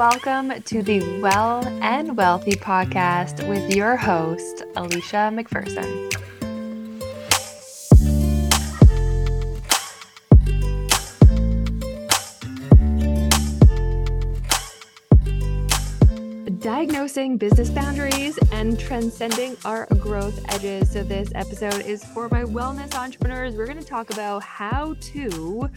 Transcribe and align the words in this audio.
welcome 0.00 0.62
to 0.62 0.82
the 0.82 1.20
Well 1.20 1.62
and 1.82 2.16
Wealthy 2.16 2.52
podcast 2.52 3.46
with 3.46 3.76
your 3.76 3.96
host, 3.98 4.64
Alicia 4.74 5.30
McPherson. 5.30 6.08
Diagnosing 16.62 17.36
business 17.36 17.68
boundaries 17.68 18.38
and 18.52 18.80
transcending 18.80 19.54
our 19.66 19.84
growth 19.98 20.42
edges. 20.48 20.92
So, 20.92 21.02
this 21.02 21.30
episode 21.34 21.84
is 21.84 22.02
for 22.06 22.30
my 22.30 22.44
wellness 22.44 22.94
entrepreneurs. 22.94 23.54
We're 23.54 23.66
going 23.66 23.78
to 23.78 23.84
talk 23.84 24.08
about 24.08 24.42
how 24.42 24.94
to 24.98 25.68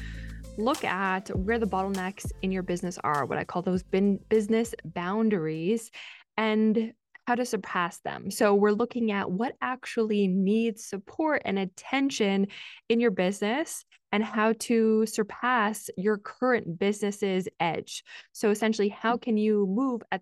look 0.58 0.84
at 0.84 1.30
where 1.30 1.60
the 1.60 1.68
bottlenecks 1.68 2.26
in 2.42 2.52
your 2.52 2.64
business 2.64 2.98
are, 3.04 3.26
what 3.26 3.38
I 3.38 3.44
call 3.44 3.62
those 3.62 3.84
bin- 3.84 4.20
business 4.30 4.74
boundaries, 4.86 5.92
and 6.38 6.94
how 7.26 7.36
to 7.36 7.46
surpass 7.46 8.00
them. 8.00 8.30
So, 8.30 8.54
we're 8.54 8.72
looking 8.72 9.12
at 9.12 9.32
what 9.32 9.56
actually 9.62 10.28
needs 10.28 10.86
support 10.86 11.42
and 11.46 11.58
attention 11.58 12.48
in 12.90 13.00
your 13.00 13.12
business 13.12 13.86
and 14.12 14.24
how 14.24 14.54
to 14.60 15.06
surpass 15.06 15.90
your 15.98 16.18
current 16.18 16.78
business's 16.78 17.48
edge. 17.60 18.04
So, 18.34 18.52
essentially, 18.52 18.90
how 18.90 19.18
can 19.18 19.38
you 19.38 19.66
move 19.68 20.02
at 20.12 20.22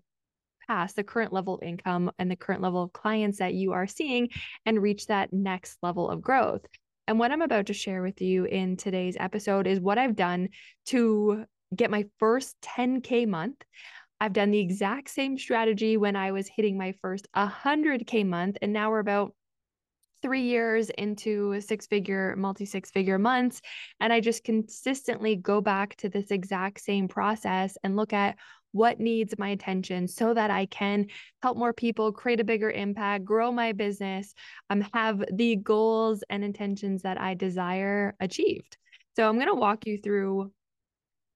past 0.68 0.96
the 0.96 1.04
current 1.04 1.32
level 1.32 1.56
of 1.56 1.62
income 1.62 2.10
and 2.18 2.30
the 2.30 2.36
current 2.36 2.62
level 2.62 2.82
of 2.82 2.92
clients 2.92 3.38
that 3.38 3.54
you 3.54 3.72
are 3.72 3.86
seeing 3.86 4.28
and 4.64 4.80
reach 4.80 5.08
that 5.08 5.32
next 5.32 5.76
level 5.82 6.08
of 6.08 6.22
growth? 6.22 6.64
And 7.12 7.18
what 7.18 7.30
I'm 7.30 7.42
about 7.42 7.66
to 7.66 7.74
share 7.74 8.00
with 8.00 8.22
you 8.22 8.46
in 8.46 8.78
today's 8.78 9.18
episode 9.20 9.66
is 9.66 9.78
what 9.78 9.98
I've 9.98 10.16
done 10.16 10.48
to 10.86 11.44
get 11.76 11.90
my 11.90 12.06
first 12.18 12.56
10K 12.62 13.28
month. 13.28 13.56
I've 14.18 14.32
done 14.32 14.50
the 14.50 14.60
exact 14.60 15.10
same 15.10 15.36
strategy 15.36 15.98
when 15.98 16.16
I 16.16 16.32
was 16.32 16.48
hitting 16.48 16.78
my 16.78 16.94
first 17.02 17.28
100K 17.36 18.24
month. 18.24 18.56
And 18.62 18.72
now 18.72 18.88
we're 18.88 18.98
about 18.98 19.34
three 20.22 20.44
years 20.44 20.88
into 20.88 21.60
six 21.60 21.86
figure, 21.86 22.34
multi 22.34 22.64
six 22.64 22.90
figure 22.90 23.18
months. 23.18 23.60
And 24.00 24.10
I 24.10 24.20
just 24.20 24.42
consistently 24.42 25.36
go 25.36 25.60
back 25.60 25.96
to 25.96 26.08
this 26.08 26.30
exact 26.30 26.80
same 26.80 27.08
process 27.08 27.76
and 27.84 27.94
look 27.94 28.14
at 28.14 28.38
what 28.72 28.98
needs 28.98 29.38
my 29.38 29.50
attention 29.50 30.08
so 30.08 30.34
that 30.34 30.50
I 30.50 30.66
can 30.66 31.06
help 31.42 31.56
more 31.56 31.72
people, 31.72 32.12
create 32.12 32.40
a 32.40 32.44
bigger 32.44 32.70
impact, 32.70 33.24
grow 33.24 33.52
my 33.52 33.72
business, 33.72 34.34
um, 34.70 34.84
have 34.92 35.22
the 35.32 35.56
goals 35.56 36.24
and 36.28 36.42
intentions 36.42 37.02
that 37.02 37.20
I 37.20 37.34
desire 37.34 38.16
achieved. 38.20 38.76
So 39.14 39.28
I'm 39.28 39.36
going 39.36 39.48
to 39.48 39.54
walk 39.54 39.86
you 39.86 39.98
through 39.98 40.50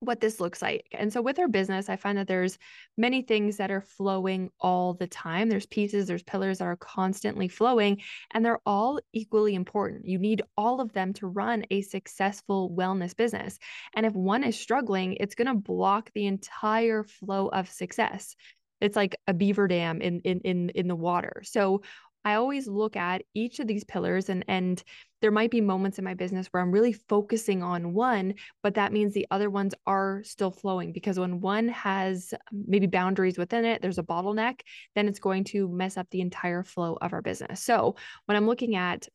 what 0.00 0.20
this 0.20 0.40
looks 0.40 0.60
like. 0.60 0.86
And 0.92 1.12
so 1.12 1.22
with 1.22 1.38
our 1.38 1.48
business, 1.48 1.88
I 1.88 1.96
find 1.96 2.18
that 2.18 2.28
there's 2.28 2.58
many 2.96 3.22
things 3.22 3.56
that 3.56 3.70
are 3.70 3.80
flowing 3.80 4.50
all 4.60 4.94
the 4.94 5.06
time. 5.06 5.48
There's 5.48 5.66
pieces, 5.66 6.06
there's 6.06 6.22
pillars 6.22 6.58
that 6.58 6.66
are 6.66 6.76
constantly 6.76 7.48
flowing, 7.48 8.02
and 8.32 8.44
they're 8.44 8.60
all 8.66 9.00
equally 9.12 9.54
important. 9.54 10.06
You 10.06 10.18
need 10.18 10.42
all 10.56 10.80
of 10.80 10.92
them 10.92 11.12
to 11.14 11.26
run 11.26 11.64
a 11.70 11.80
successful 11.82 12.70
wellness 12.70 13.16
business. 13.16 13.58
And 13.94 14.04
if 14.04 14.12
one 14.12 14.44
is 14.44 14.58
struggling, 14.58 15.14
it's 15.14 15.34
going 15.34 15.48
to 15.48 15.54
block 15.54 16.10
the 16.14 16.26
entire 16.26 17.02
flow 17.02 17.48
of 17.48 17.70
success. 17.70 18.36
It's 18.80 18.96
like 18.96 19.16
a 19.26 19.32
beaver 19.32 19.66
dam 19.68 20.02
in 20.02 20.20
in 20.20 20.40
in 20.40 20.68
in 20.70 20.88
the 20.88 20.94
water. 20.96 21.42
So 21.44 21.80
I 22.26 22.34
always 22.34 22.66
look 22.66 22.96
at 22.96 23.22
each 23.34 23.60
of 23.60 23.68
these 23.68 23.84
pillars 23.84 24.28
and 24.28 24.44
and 24.48 24.82
there 25.22 25.30
might 25.30 25.50
be 25.50 25.60
moments 25.60 25.98
in 25.98 26.04
my 26.04 26.14
business 26.14 26.46
where 26.48 26.62
I'm 26.62 26.72
really 26.72 26.92
focusing 26.92 27.62
on 27.62 27.94
one, 27.94 28.34
but 28.62 28.74
that 28.74 28.92
means 28.92 29.14
the 29.14 29.26
other 29.30 29.50
ones 29.50 29.74
are 29.86 30.22
still 30.24 30.50
flowing 30.50 30.92
because 30.92 31.18
when 31.18 31.40
one 31.40 31.68
has 31.68 32.34
um, 32.34 32.64
maybe 32.66 32.86
boundaries 32.86 33.38
within 33.38 33.64
it, 33.64 33.80
there's 33.82 33.98
a 33.98 34.02
bottleneck, 34.02 34.60
then 34.94 35.08
it's 35.08 35.18
going 35.18 35.44
to 35.44 35.68
mess 35.68 35.96
up 35.96 36.06
the 36.10 36.20
entire 36.20 36.62
flow 36.62 36.98
of 37.00 37.12
our 37.12 37.22
business. 37.22 37.62
So 37.62 37.96
when 38.26 38.36
I'm 38.36 38.46
looking 38.46 38.76
at 38.76 39.08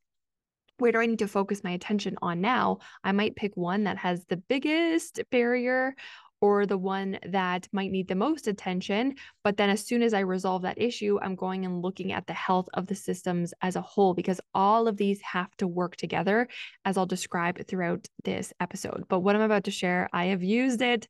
where 0.77 0.91
do 0.91 0.99
I 0.99 1.05
need 1.05 1.19
to 1.19 1.27
focus 1.27 1.63
my 1.63 1.71
attention 1.71 2.17
on 2.23 2.41
now? 2.41 2.79
I 3.03 3.11
might 3.11 3.35
pick 3.35 3.55
one 3.55 3.83
that 3.83 3.97
has 3.97 4.25
the 4.25 4.37
biggest 4.37 5.21
barrier 5.29 5.93
or 6.41 6.65
the 6.65 6.77
one 6.77 7.19
that 7.27 7.67
might 7.71 7.91
need 7.91 8.07
the 8.07 8.15
most 8.15 8.47
attention. 8.47 9.15
But 9.43 9.57
then, 9.57 9.69
as 9.69 9.85
soon 9.85 10.01
as 10.01 10.13
I 10.13 10.21
resolve 10.21 10.63
that 10.63 10.81
issue, 10.81 11.19
I'm 11.21 11.35
going 11.35 11.65
and 11.65 11.81
looking 11.81 12.11
at 12.11 12.27
the 12.27 12.33
health 12.33 12.67
of 12.73 12.87
the 12.87 12.95
systems 12.95 13.53
as 13.61 13.75
a 13.75 13.81
whole 13.81 14.13
because 14.13 14.41
all 14.53 14.87
of 14.87 14.97
these 14.97 15.21
have 15.21 15.55
to 15.57 15.67
work 15.67 15.95
together, 15.95 16.47
as 16.83 16.97
I'll 16.97 17.05
describe 17.05 17.65
throughout 17.67 18.07
this 18.23 18.51
episode. 18.59 19.05
But 19.07 19.19
what 19.19 19.35
I'm 19.35 19.41
about 19.41 19.65
to 19.65 19.71
share, 19.71 20.09
I 20.11 20.25
have 20.25 20.43
used 20.43 20.81
it 20.81 21.07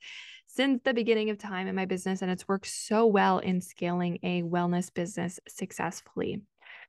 since 0.48 0.82
the 0.84 0.94
beginning 0.94 1.30
of 1.30 1.38
time 1.38 1.68
in 1.68 1.76
my 1.76 1.86
business, 1.86 2.22
and 2.22 2.30
it's 2.30 2.48
worked 2.48 2.68
so 2.68 3.06
well 3.06 3.40
in 3.40 3.62
scaling 3.62 4.20
a 4.24 4.44
wellness 4.44 4.94
business 4.94 5.40
successfully. 5.48 6.42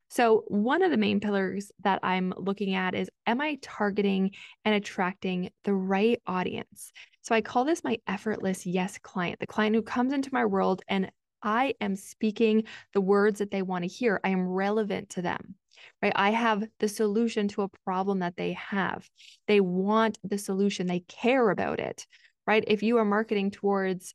So, 0.09 0.45
one 0.49 0.83
of 0.83 0.91
the 0.91 0.99
main 0.99 1.21
pillars 1.21 1.73
that 1.85 2.01
I'm 2.03 2.35
looking 2.37 2.75
at 2.75 2.95
is 2.95 3.09
Am 3.27 3.41
I 3.41 3.59
targeting 3.63 4.33
and 4.65 4.75
attracting 4.75 5.51
the 5.65 5.73
right 5.73 6.21
audience? 6.27 6.93
So 7.23 7.35
I 7.35 7.41
call 7.41 7.65
this 7.65 7.85
my 7.85 7.99
effortless 8.07 8.67
yes 8.67 8.99
client, 8.99 9.39
the 9.41 9.47
client 9.47 9.77
who 9.77 9.83
comes 9.83 10.13
into 10.13 10.31
my 10.33 10.45
world 10.45 10.83
and 10.89 11.11
I 11.43 11.75
am 11.81 11.97
speaking 11.97 12.65
the 12.93 13.01
words 13.01 13.39
that 13.39 13.51
they 13.51 13.63
want 13.63 13.85
to 13.85 13.89
hear. 13.89 14.21
I 14.23 14.31
am 14.31 14.47
relevant 14.47 15.11
to 15.11 15.23
them, 15.23 15.55
right? 16.01 16.13
I 16.15 16.31
have 16.31 16.65
the 16.79 16.89
solution 16.89 17.49
to 17.49 17.63
a 17.63 17.69
problem 17.85 18.21
that 18.21 18.37
they 18.37 18.53
have. 18.53 19.09
They 19.49 19.61
want 19.61 20.19
the 20.23 20.39
solution, 20.39 20.87
they 20.87 21.01
care 21.01 21.51
about 21.51 21.81
it, 21.81 22.07
right? 22.47 22.65
If 22.67 22.83
you 22.83 22.99
are 22.99 23.05
marketing 23.05 23.51
towards, 23.51 24.15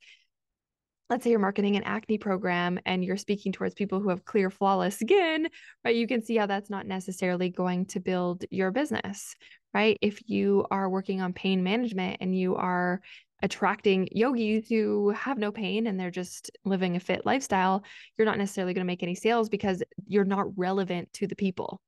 let's 1.09 1.23
say 1.23 1.29
you're 1.29 1.39
marketing 1.39 1.75
an 1.75 1.83
acne 1.83 2.17
program 2.17 2.79
and 2.85 3.03
you're 3.03 3.17
speaking 3.17 3.51
towards 3.51 3.73
people 3.73 3.99
who 3.99 4.09
have 4.09 4.25
clear, 4.25 4.49
flawless 4.49 4.99
skin, 4.99 5.49
right? 5.83 5.95
You 5.95 6.07
can 6.07 6.21
see 6.21 6.35
how 6.35 6.45
that's 6.45 6.69
not 6.69 6.85
necessarily 6.85 7.49
going 7.49 7.85
to 7.87 7.99
build 7.99 8.45
your 8.51 8.71
business, 8.71 9.35
right? 9.73 9.97
If 10.01 10.21
you 10.27 10.65
are 10.71 10.89
working 10.89 11.21
on 11.21 11.33
pain 11.33 11.63
management 11.63 12.17
and 12.21 12.37
you 12.37 12.55
are 12.55 13.01
attracting 13.43 14.07
yogis 14.11 14.67
who 14.67 15.09
have 15.11 15.37
no 15.37 15.51
pain 15.51 15.87
and 15.87 15.99
they're 15.99 16.09
just 16.09 16.49
living 16.65 16.95
a 16.95 16.99
fit 16.99 17.25
lifestyle, 17.25 17.83
you're 18.17 18.25
not 18.25 18.37
necessarily 18.37 18.73
going 18.73 18.85
to 18.85 18.87
make 18.87 19.03
any 19.03 19.15
sales 19.15 19.49
because 19.49 19.83
you're 20.07 20.25
not 20.25 20.57
relevant 20.57 21.11
to 21.13 21.27
the 21.27 21.35
people, 21.35 21.81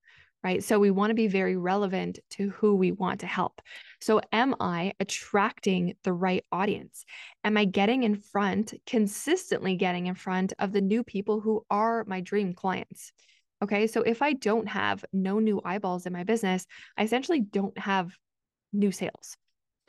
right? 0.44 0.64
So 0.64 0.78
we 0.78 0.92
want 0.92 1.10
to 1.10 1.16
be 1.16 1.28
very 1.28 1.58
relevant 1.58 2.20
to 2.32 2.50
who 2.50 2.76
we 2.76 2.92
want 2.92 3.22
to 3.22 3.28
help. 3.28 3.62
So, 4.00 4.22
am 4.32 4.56
I 4.60 4.94
attracting 5.00 5.96
the 6.04 6.14
right 6.14 6.46
audience? 6.52 7.04
Am 7.44 7.58
I 7.58 7.66
getting 7.66 8.04
in 8.04 8.16
front, 8.16 8.74
consistently 8.86 9.76
getting 9.76 10.06
in 10.08 10.16
front 10.16 10.54
of 10.60 10.72
the 10.72 10.82
new 10.82 11.04
people 11.04 11.40
who 11.40 11.66
are 11.72 12.06
my 12.06 12.22
dream 12.22 12.54
clients? 12.54 13.12
Okay. 13.62 13.88
So 13.88 14.02
if 14.02 14.22
I 14.22 14.34
don't 14.34 14.68
have 14.68 15.04
no 15.12 15.40
new 15.40 15.62
eyeballs 15.66 16.06
in 16.06 16.14
my 16.14 16.24
business, 16.24 16.66
I 16.98 17.04
essentially 17.04 17.42
don't 17.42 17.78
have 17.78 18.12
new 18.72 18.92
sales. 18.92 19.36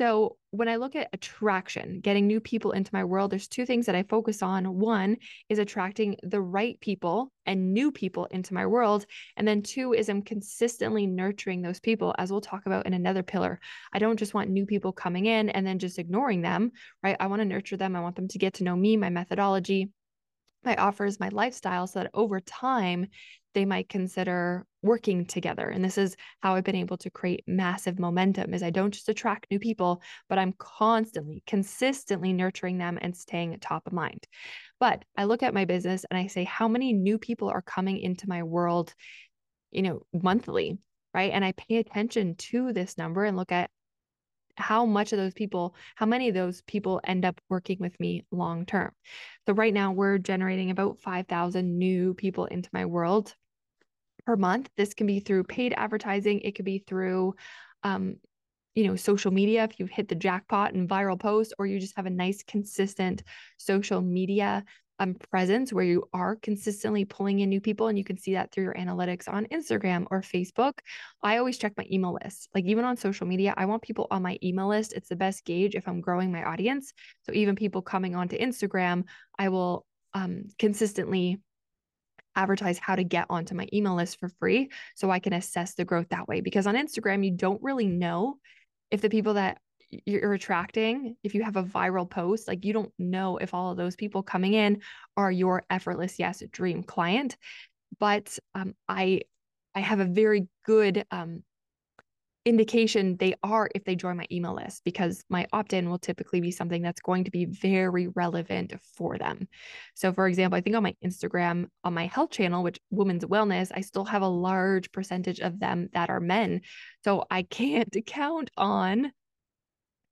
So 0.01 0.39
when 0.51 0.69
I 0.69 0.77
look 0.77 0.97
at 0.97 1.11
attraction, 1.13 2.01
getting 2.01 2.27
new 2.27 2.41
people 2.41 2.73
into 2.73 2.95
my 2.95 3.05
world, 3.05 3.31
there's 3.31 3.47
two 3.47 3.67
things 3.67 3.85
that 3.85 3.95
I 3.95 4.03
focus 4.05 4.43
on. 4.43 4.79
One 4.79 5.19
is 5.51 5.59
attracting 5.59 6.17
the 6.23 6.41
right 6.41 6.81
people 6.81 7.31
and 7.45 7.75
new 7.75 7.93
people 7.93 8.25
into 8.31 8.55
my 8.55 8.65
world. 8.65 9.05
And 9.37 9.47
then 9.47 9.61
two 9.61 9.93
is 9.93 10.09
I'm 10.09 10.23
consistently 10.23 11.07
nurturing 11.07 11.61
those 11.61 11.81
people, 11.81 12.15
as 12.17 12.31
we'll 12.31 12.41
talk 12.41 12.65
about 12.65 12.87
in 12.87 12.95
another 12.95 13.23
pillar. 13.23 13.61
I 13.93 13.99
don't 13.99 14.19
just 14.19 14.33
want 14.33 14.49
new 14.49 14.65
people 14.65 14.91
coming 14.91 15.27
in 15.27 15.51
and 15.51 15.67
then 15.67 15.79
just 15.79 15.99
ignoring 15.99 16.41
them, 16.41 16.73
right? 17.03 17.19
I 17.21 17.27
want 17.27 17.41
to 17.41 17.45
nurture 17.45 17.77
them. 17.77 17.95
I 17.95 18.01
want 18.01 18.17
them 18.17 18.29
to 18.29 18.39
get 18.39 18.55
to 18.55 18.65
know 18.65 18.75
me, 18.75 18.97
my 18.97 19.11
methodology, 19.11 19.91
my 20.65 20.77
offers, 20.77 21.21
my 21.21 21.29
lifestyle, 21.29 21.87
so 21.87 22.01
that 22.01 22.11
over 22.15 22.41
time 22.41 23.09
they 23.55 23.65
might 23.65 23.89
consider 23.89 24.67
working 24.83 25.27
together. 25.27 25.69
And 25.69 25.85
this 25.85 25.99
is 25.99 26.17
how 26.41 26.55
I've 26.55 26.65
been 26.65 26.77
able 26.77 26.97
to 26.99 27.11
create 27.11 27.45
massive 27.47 27.99
momentum 27.99 28.55
is 28.55 28.63
I 28.63 28.71
don't 28.71 28.93
just 28.95 29.09
attract 29.09 29.51
new 29.51 29.59
people, 29.59 30.03
but 30.29 30.39
I'm 30.39 30.55
constantly, 30.59 31.43
consistently 31.47 32.33
nurturing 32.33 32.79
them 32.79 32.99
and 33.01 33.17
staying 33.17 33.59
top 33.61 33.87
of 33.87 33.93
mind. 33.93 34.27
But 34.79 35.05
I 35.17 35.25
look 35.25 35.43
at 35.43 35.55
my 35.55 35.65
business 35.65 36.05
and 36.11 36.19
I 36.19 36.29
say, 36.29 36.45
how 36.45 36.69
many 36.69 36.93
new 36.93 37.19
people 37.19 37.49
are 37.49 37.63
coming 37.63 37.99
into 37.99 38.29
my 38.29 38.43
world, 38.43 38.95
you 39.71 39.83
know, 39.83 40.03
monthly, 40.13 40.79
right? 41.13 41.33
And 41.33 41.45
I 41.45 41.53
pay 41.53 41.77
attention 41.77 42.37
to 42.37 42.73
this 42.73 42.97
number 42.97 43.25
and 43.25 43.37
look 43.37 43.53
at 43.53 43.71
how 44.57 44.85
much 44.87 45.13
of 45.13 45.19
those 45.19 45.35
people, 45.35 45.75
how 45.97 46.07
many 46.07 46.29
of 46.29 46.35
those 46.35 46.63
people 46.63 47.01
end 47.05 47.25
up 47.25 47.41
working 47.49 47.79
with 47.81 47.99
me 47.99 48.25
long 48.31 48.67
term. 48.67 48.93
So 49.47 49.55
right 49.55 49.73
now 49.73 49.93
we're 49.93 50.19
generating 50.19 50.71
about 50.71 51.01
5,000 51.01 51.79
new 51.79 52.15
people 52.15 52.47
into 52.47 52.69
my 52.73 52.87
world 52.87 53.35
per 54.31 54.37
month. 54.37 54.71
This 54.77 54.95
can 54.95 55.09
be 55.09 55.19
through 55.19 55.43
paid 55.43 55.75
advertising, 55.77 56.39
it 56.41 56.55
could 56.55 56.65
be 56.65 56.85
through 56.87 57.35
um, 57.83 58.15
you 58.77 58.87
know, 58.87 58.95
social 58.95 59.33
media 59.33 59.65
if 59.65 59.81
you've 59.81 59.91
hit 59.91 60.07
the 60.07 60.15
jackpot 60.15 60.73
and 60.73 60.89
viral 60.89 61.19
post, 61.19 61.53
or 61.59 61.67
you 61.67 61.81
just 61.81 61.97
have 61.97 62.07
a 62.07 62.11
nice, 62.11 62.45
consistent 62.45 63.25
social 63.57 64.01
media 64.01 64.63
um, 65.01 65.17
presence 65.33 65.73
where 65.73 65.85
you 65.85 66.05
are 66.13 66.37
consistently 66.37 67.05
pulling 67.05 67.41
in 67.41 67.49
new 67.49 67.61
people 67.61 67.89
and 67.89 67.99
you 67.99 68.05
can 68.05 68.17
see 68.17 68.35
that 68.35 68.53
through 68.53 68.63
your 68.63 68.75
analytics 68.75 69.29
on 69.29 69.47
Instagram 69.47 70.07
or 70.13 70.21
Facebook. 70.21 70.75
I 71.25 71.39
always 71.39 71.59
check 71.59 71.73
my 71.77 71.87
email 71.91 72.17
list. 72.23 72.49
Like 72.55 72.67
even 72.67 72.85
on 72.85 72.97
social 72.97 73.27
media, 73.27 73.53
I 73.57 73.65
want 73.65 73.83
people 73.83 74.07
on 74.13 74.23
my 74.23 74.39
email 74.45 74.69
list. 74.69 74.93
It's 74.93 75.09
the 75.09 75.17
best 75.17 75.45
gauge 75.45 75.75
if 75.75 75.89
I'm 75.89 76.01
growing 76.01 76.31
my 76.31 76.45
audience. 76.45 76.93
So 77.23 77.33
even 77.33 77.57
people 77.57 77.83
coming 77.83 78.15
onto 78.15 78.39
Instagram, 78.39 79.07
I 79.37 79.49
will 79.49 79.85
um, 80.15 80.45
consistently 80.57 81.41
advertise 82.41 82.79
how 82.79 82.97
to 82.97 83.05
get 83.05 83.27
onto 83.29 83.55
my 83.55 83.67
email 83.73 83.95
list 83.95 84.19
for 84.19 84.29
free 84.29 84.71
so 84.97 85.11
I 85.11 85.19
can 85.19 85.33
assess 85.33 85.75
the 85.75 85.85
growth 85.85 86.09
that 86.11 86.29
way. 86.29 86.41
Because 86.41 86.67
on 86.67 86.75
Instagram, 86.75 87.25
you 87.25 87.33
don't 87.33 87.63
really 87.63 87.87
know 87.87 88.39
if 88.91 89.01
the 89.01 89.11
people 89.11 89.35
that 89.35 89.59
you're 90.07 90.33
attracting 90.33 91.17
if 91.25 91.35
you 91.35 91.43
have 91.43 91.57
a 91.57 91.65
viral 91.65 92.09
post 92.09 92.47
like 92.47 92.65
you 92.65 92.73
don't 92.73 92.93
know 92.99 93.39
if 93.39 93.53
all 93.53 93.73
of 93.73 93.77
those 93.77 93.97
people 93.97 94.23
coming 94.23 94.55
in 94.55 94.81
are 95.17 95.33
your 95.33 95.65
effortless 95.69 96.17
yes 96.19 96.43
dream 96.53 96.85
client 96.85 97.37
but 97.99 98.39
um, 98.55 98.73
i 98.89 99.21
i 99.75 99.81
have 99.81 99.99
a 99.99 100.05
very 100.05 100.47
good 100.65 101.05
um, 101.11 101.43
indication 102.47 103.17
they 103.19 103.35
are 103.43 103.69
if 103.75 103.85
they 103.85 103.95
join 103.95 104.17
my 104.17 104.27
email 104.33 104.55
list 104.55 104.83
because 104.85 105.23
my 105.29 105.47
opt-in 105.53 105.91
will 105.91 105.99
typically 105.99 106.41
be 106.41 106.51
something 106.51 106.81
that's 106.81 107.03
going 107.03 107.25
to 107.25 107.31
be 107.31 107.45
very 107.45 108.09
relevant 108.09 108.73
for 108.97 109.19
them. 109.19 109.47
So 109.95 110.13
for 110.13 110.27
example, 110.27 110.57
I 110.57 110.63
think 110.63 110.75
on 110.75 110.83
my 110.83 110.95
Instagram 111.05 111.67
on 111.85 111.93
my 111.93 112.07
health 112.07 112.31
channel 112.31 112.63
which 112.63 112.81
women's 112.91 113.25
wellness, 113.25 113.71
I 113.75 113.83
still 113.83 114.07
have 114.07 114.23
a 114.23 114.29
large 114.29 114.91
percentage 114.91 115.41
of 115.41 115.61
them 115.61 115.91
that 115.93 116.09
are 116.09 116.21
men. 116.21 116.63
So 117.05 117.25
I 117.31 117.43
can't 117.43 117.95
count 118.07 118.51
on 118.57 119.13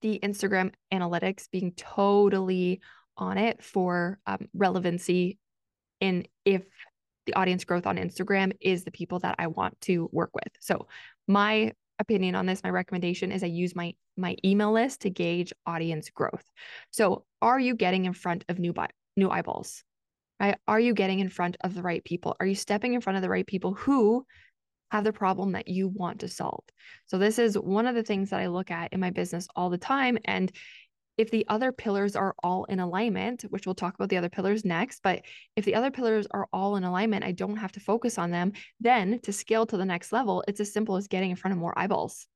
the 0.02 0.20
Instagram 0.22 0.72
analytics 0.92 1.50
being 1.50 1.72
totally 1.72 2.80
on 3.16 3.38
it 3.38 3.64
for 3.64 4.18
um, 4.26 4.48
relevancy 4.54 5.38
in 6.00 6.26
if 6.44 6.62
the 7.26 7.34
audience 7.34 7.64
growth 7.64 7.86
on 7.86 7.96
Instagram 7.96 8.52
is 8.60 8.84
the 8.84 8.90
people 8.90 9.18
that 9.20 9.34
I 9.38 9.48
want 9.48 9.80
to 9.82 10.08
work 10.12 10.30
with. 10.34 10.52
So 10.60 10.88
my 11.26 11.72
opinion 11.98 12.34
on 12.34 12.46
this, 12.46 12.62
my 12.62 12.70
recommendation 12.70 13.32
is 13.32 13.42
I 13.42 13.46
use 13.46 13.74
my 13.74 13.94
my 14.16 14.36
email 14.44 14.72
list 14.72 15.02
to 15.02 15.10
gauge 15.10 15.52
audience 15.66 16.10
growth. 16.10 16.44
So 16.90 17.24
are 17.42 17.58
you 17.58 17.74
getting 17.74 18.04
in 18.04 18.12
front 18.12 18.44
of 18.48 18.58
new 18.58 18.74
new 19.16 19.30
eyeballs? 19.30 19.84
Right? 20.40 20.56
Are 20.68 20.80
you 20.80 20.94
getting 20.94 21.18
in 21.20 21.28
front 21.28 21.56
of 21.62 21.74
the 21.74 21.82
right 21.82 22.04
people? 22.04 22.36
Are 22.40 22.46
you 22.46 22.54
stepping 22.54 22.94
in 22.94 23.00
front 23.00 23.16
of 23.16 23.22
the 23.22 23.28
right 23.28 23.46
people 23.46 23.74
who 23.74 24.24
have 24.90 25.04
the 25.04 25.12
problem 25.12 25.52
that 25.52 25.68
you 25.68 25.88
want 25.88 26.20
to 26.20 26.28
solve. 26.28 26.64
So, 27.06 27.18
this 27.18 27.38
is 27.38 27.58
one 27.58 27.86
of 27.86 27.94
the 27.94 28.02
things 28.02 28.30
that 28.30 28.40
I 28.40 28.46
look 28.46 28.70
at 28.70 28.92
in 28.92 29.00
my 29.00 29.10
business 29.10 29.46
all 29.54 29.70
the 29.70 29.78
time. 29.78 30.18
And 30.24 30.50
if 31.18 31.30
the 31.30 31.44
other 31.48 31.72
pillars 31.72 32.16
are 32.16 32.34
all 32.42 32.64
in 32.64 32.80
alignment, 32.80 33.42
which 33.50 33.66
we'll 33.66 33.74
talk 33.74 33.94
about 33.94 34.08
the 34.08 34.16
other 34.16 34.28
pillars 34.28 34.64
next, 34.64 35.02
but 35.02 35.22
if 35.56 35.64
the 35.64 35.74
other 35.74 35.90
pillars 35.90 36.26
are 36.30 36.48
all 36.52 36.76
in 36.76 36.84
alignment, 36.84 37.24
I 37.24 37.32
don't 37.32 37.56
have 37.56 37.72
to 37.72 37.80
focus 37.80 38.16
on 38.16 38.30
them. 38.30 38.52
Then 38.80 39.18
to 39.24 39.32
scale 39.32 39.66
to 39.66 39.76
the 39.76 39.84
next 39.84 40.12
level, 40.12 40.44
it's 40.46 40.60
as 40.60 40.72
simple 40.72 40.96
as 40.96 41.08
getting 41.08 41.30
in 41.30 41.36
front 41.36 41.52
of 41.52 41.58
more 41.58 41.76
eyeballs, 41.76 42.26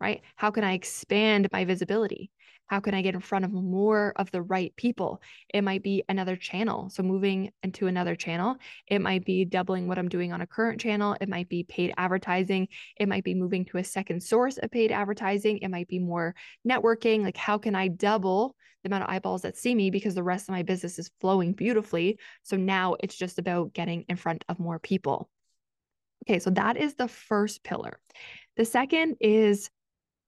right? 0.00 0.22
How 0.36 0.50
can 0.50 0.64
I 0.64 0.72
expand 0.72 1.48
my 1.52 1.64
visibility? 1.64 2.30
How 2.66 2.80
can 2.80 2.94
I 2.94 3.02
get 3.02 3.14
in 3.14 3.20
front 3.20 3.44
of 3.44 3.52
more 3.52 4.12
of 4.16 4.30
the 4.32 4.42
right 4.42 4.74
people? 4.76 5.22
It 5.54 5.62
might 5.62 5.82
be 5.82 6.02
another 6.08 6.34
channel. 6.36 6.90
So 6.90 7.02
moving 7.02 7.52
into 7.62 7.86
another 7.86 8.16
channel, 8.16 8.56
it 8.88 9.00
might 9.00 9.24
be 9.24 9.44
doubling 9.44 9.86
what 9.86 9.98
I'm 9.98 10.08
doing 10.08 10.32
on 10.32 10.40
a 10.40 10.46
current 10.46 10.80
channel. 10.80 11.16
It 11.20 11.28
might 11.28 11.48
be 11.48 11.62
paid 11.62 11.94
advertising. 11.96 12.68
It 12.96 13.08
might 13.08 13.22
be 13.22 13.34
moving 13.34 13.64
to 13.66 13.78
a 13.78 13.84
second 13.84 14.20
source 14.22 14.58
of 14.58 14.70
paid 14.70 14.90
advertising. 14.90 15.58
It 15.58 15.68
might 15.68 15.86
be 15.86 16.00
more 16.00 16.34
networking. 16.68 17.22
Like, 17.22 17.36
how 17.36 17.56
can 17.56 17.76
I 17.76 17.86
double 17.86 18.56
the 18.82 18.88
amount 18.88 19.04
of 19.04 19.10
eyeballs 19.10 19.42
that 19.42 19.56
see 19.56 19.74
me 19.74 19.90
because 19.90 20.16
the 20.16 20.24
rest 20.24 20.48
of 20.48 20.52
my 20.52 20.64
business 20.64 20.98
is 20.98 21.10
flowing 21.20 21.52
beautifully? 21.52 22.18
So 22.42 22.56
now 22.56 22.96
it's 22.98 23.16
just 23.16 23.38
about 23.38 23.74
getting 23.74 24.04
in 24.08 24.16
front 24.16 24.44
of 24.48 24.58
more 24.58 24.80
people. 24.80 25.30
Okay, 26.24 26.40
so 26.40 26.50
that 26.50 26.76
is 26.76 26.96
the 26.96 27.06
first 27.06 27.62
pillar. 27.62 28.00
The 28.56 28.64
second 28.64 29.16
is 29.20 29.70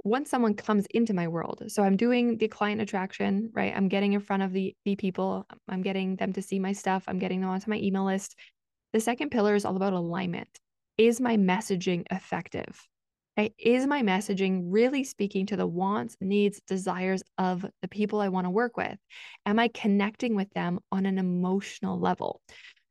once 0.08 0.31
someone 0.31 0.55
comes 0.55 0.87
into 0.90 1.14
my 1.14 1.28
world 1.28 1.62
so 1.69 1.82
i'm 1.82 1.96
doing 1.96 2.38
the 2.38 2.49
client 2.49 2.81
attraction 2.81 3.50
right? 3.52 3.72
I'm 3.75 3.88
getting 3.88 4.12
in 4.12 4.20
front 4.20 4.43
of 4.43 4.52
the, 4.52 4.75
the 4.84 4.96
people 4.96 5.46
um, 5.50 5.58
i'm 5.69 5.82
getting 5.82 6.16
them 6.16 6.32
to 6.32 6.43
see 6.43 6.58
my 6.58 6.72
stuff 6.72 7.05
i'm 7.06 7.19
getting 7.19 7.40
them 7.40 7.50
onto 7.50 7.70
my 7.70 7.78
email 7.78 8.05
list. 8.05 8.37
The 8.93 9.00
second 9.00 9.31
pillar 9.31 9.55
is 9.55 9.66
all 9.66 9.76
about 9.76 9.93
alignment. 9.93 10.49
Is 10.96 11.20
my 11.20 11.37
messaging 11.37 12.05
effective? 12.10 12.87
Right? 13.37 13.55
is 13.56 13.87
my 13.87 14.02
messaging 14.02 14.62
really 14.64 15.05
speaking 15.05 15.46
to 15.46 15.56
the 15.56 15.66
wants 15.66 16.16
needs 16.20 16.60
desires 16.66 17.22
of 17.38 17.64
the 17.82 17.87
people 17.87 18.20
i 18.20 18.28
want 18.28 18.46
to 18.46 18.50
work 18.50 18.76
with? 18.76 18.99
Am 19.46 19.60
i 19.60 19.69
connecting 19.69 20.34
with 20.34 20.50
them 20.55 20.81
on 20.90 21.06
an 21.06 21.19
emotional 21.19 22.00
level? 22.00 22.40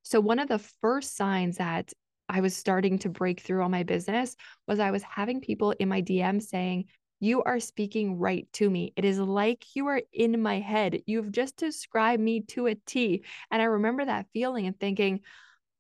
So 0.04 0.22
one 0.22 0.40
of 0.40 0.48
the 0.48 0.60
first 0.60 1.18
signs 1.18 1.58
that 1.58 1.92
I 2.30 2.42
was 2.42 2.56
starting 2.56 3.00
to 3.00 3.10
break 3.10 3.42
through 3.42 3.64
on 3.64 3.72
my 3.72 3.84
business 3.84 4.36
was 4.68 4.80
I 4.80 4.92
was 4.92 5.04
having 5.04 5.42
people 5.42 5.72
in 5.72 5.90
my 5.90 6.02
DM 6.02 6.42
saying, 6.42 6.86
You 7.20 7.44
are 7.44 7.60
speaking 7.60 8.20
right 8.20 8.48
to 8.54 8.70
me. 8.70 8.94
It 8.96 9.06
is 9.06 9.20
like 9.20 9.76
you 9.76 9.88
are 9.88 10.02
in 10.14 10.42
my 10.42 10.60
head. 10.60 11.02
You've 11.08 11.32
just 11.32 11.58
described 11.58 12.22
me 12.22 12.42
to 12.42 12.68
a 12.68 12.76
T. 12.76 13.24
And 13.50 13.62
I 13.62 13.66
remember 13.66 14.06
that 14.06 14.28
feeling 14.34 14.68
and 14.68 14.80
thinking, 14.80 15.22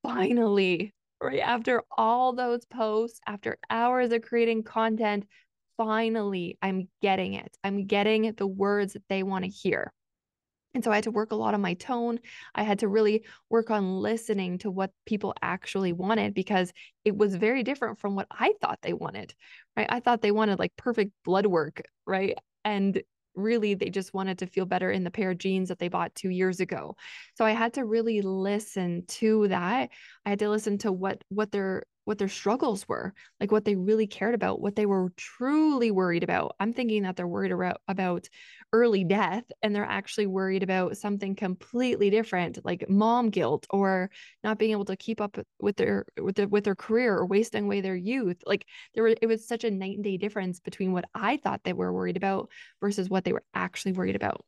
Finally, 0.03 0.93
right 1.21 1.39
after 1.39 1.83
all 1.97 2.33
those 2.33 2.65
posts, 2.65 3.19
after 3.27 3.57
hours 3.69 4.11
of 4.11 4.21
creating 4.21 4.63
content, 4.63 5.25
finally, 5.75 6.57
I'm 6.61 6.87
getting 7.01 7.33
it. 7.33 7.57
I'm 7.63 7.85
getting 7.85 8.31
the 8.33 8.47
words 8.47 8.93
that 8.93 9.07
they 9.09 9.23
want 9.23 9.45
to 9.45 9.49
hear. 9.49 9.93
And 10.77 10.83
so 10.83 10.91
I 10.91 10.95
had 10.95 11.05
to 11.05 11.11
work 11.11 11.31
a 11.31 11.35
lot 11.35 11.55
on 11.55 11.61
my 11.61 11.73
tone. 11.73 12.19
I 12.53 12.61
had 12.61 12.77
to 12.79 12.87
really 12.87 13.23
work 13.49 13.71
on 13.71 13.99
listening 13.99 14.59
to 14.59 14.69
what 14.69 14.91
people 15.07 15.33
actually 15.41 15.91
wanted 15.91 16.35
because 16.35 16.71
it 17.03 17.17
was 17.17 17.35
very 17.35 17.63
different 17.63 17.97
from 17.97 18.13
what 18.13 18.27
I 18.29 18.53
thought 18.61 18.77
they 18.83 18.93
wanted, 18.93 19.33
right? 19.75 19.87
I 19.89 20.01
thought 20.01 20.21
they 20.21 20.29
wanted 20.29 20.59
like 20.59 20.75
perfect 20.75 21.13
blood 21.25 21.47
work, 21.47 21.81
right? 22.05 22.37
And 22.63 23.01
really 23.33 23.73
they 23.73 23.89
just 23.89 24.13
wanted 24.13 24.37
to 24.37 24.45
feel 24.45 24.67
better 24.67 24.91
in 24.91 25.03
the 25.03 25.09
pair 25.09 25.31
of 25.31 25.39
jeans 25.39 25.69
that 25.69 25.79
they 25.79 25.87
bought 25.87 26.13
two 26.13 26.29
years 26.29 26.59
ago. 26.59 26.95
So 27.33 27.43
I 27.43 27.53
had 27.53 27.73
to 27.73 27.83
really 27.83 28.21
listen 28.21 29.03
to 29.07 29.47
that. 29.47 29.89
I 30.27 30.29
had 30.29 30.37
to 30.39 30.49
listen 30.51 30.77
to 30.79 30.91
what 30.91 31.23
what 31.29 31.51
their 31.51 31.85
what 32.07 32.17
their 32.17 32.29
struggles 32.29 32.87
were, 32.87 33.13
like 33.41 33.51
what 33.51 33.65
they 33.65 33.75
really 33.75 34.07
cared 34.07 34.33
about, 34.33 34.61
what 34.61 34.77
they 34.77 34.85
were 34.85 35.11
truly 35.17 35.91
worried 35.91 36.23
about. 36.23 36.55
I'm 36.57 36.71
thinking 36.71 37.03
that 37.03 37.17
they're 37.17 37.27
worried 37.27 37.51
about, 37.51 38.29
early 38.71 39.03
death 39.03 39.43
and 39.61 39.75
they're 39.75 39.83
actually 39.83 40.27
worried 40.27 40.63
about 40.63 40.95
something 40.95 41.35
completely 41.35 42.09
different, 42.09 42.63
like 42.63 42.89
mom 42.89 43.29
guilt 43.29 43.67
or 43.69 44.09
not 44.41 44.57
being 44.57 44.71
able 44.71 44.85
to 44.85 44.95
keep 44.95 45.19
up 45.19 45.37
with 45.59 45.75
their 45.75 46.05
with 46.17 46.35
their 46.37 46.47
with 46.47 46.63
their 46.63 46.75
career 46.75 47.13
or 47.13 47.25
wasting 47.25 47.65
away 47.65 47.81
their 47.81 47.95
youth. 47.95 48.41
Like 48.45 48.65
there 48.93 49.03
were 49.03 49.15
it 49.21 49.27
was 49.27 49.45
such 49.45 49.65
a 49.65 49.71
night 49.71 49.95
and 49.95 50.03
day 50.03 50.15
difference 50.15 50.61
between 50.61 50.93
what 50.93 51.05
I 51.13 51.35
thought 51.37 51.65
they 51.65 51.73
were 51.73 51.91
worried 51.91 52.17
about 52.17 52.49
versus 52.79 53.09
what 53.09 53.25
they 53.25 53.33
were 53.33 53.43
actually 53.53 53.91
worried 53.91 54.15
about. 54.15 54.45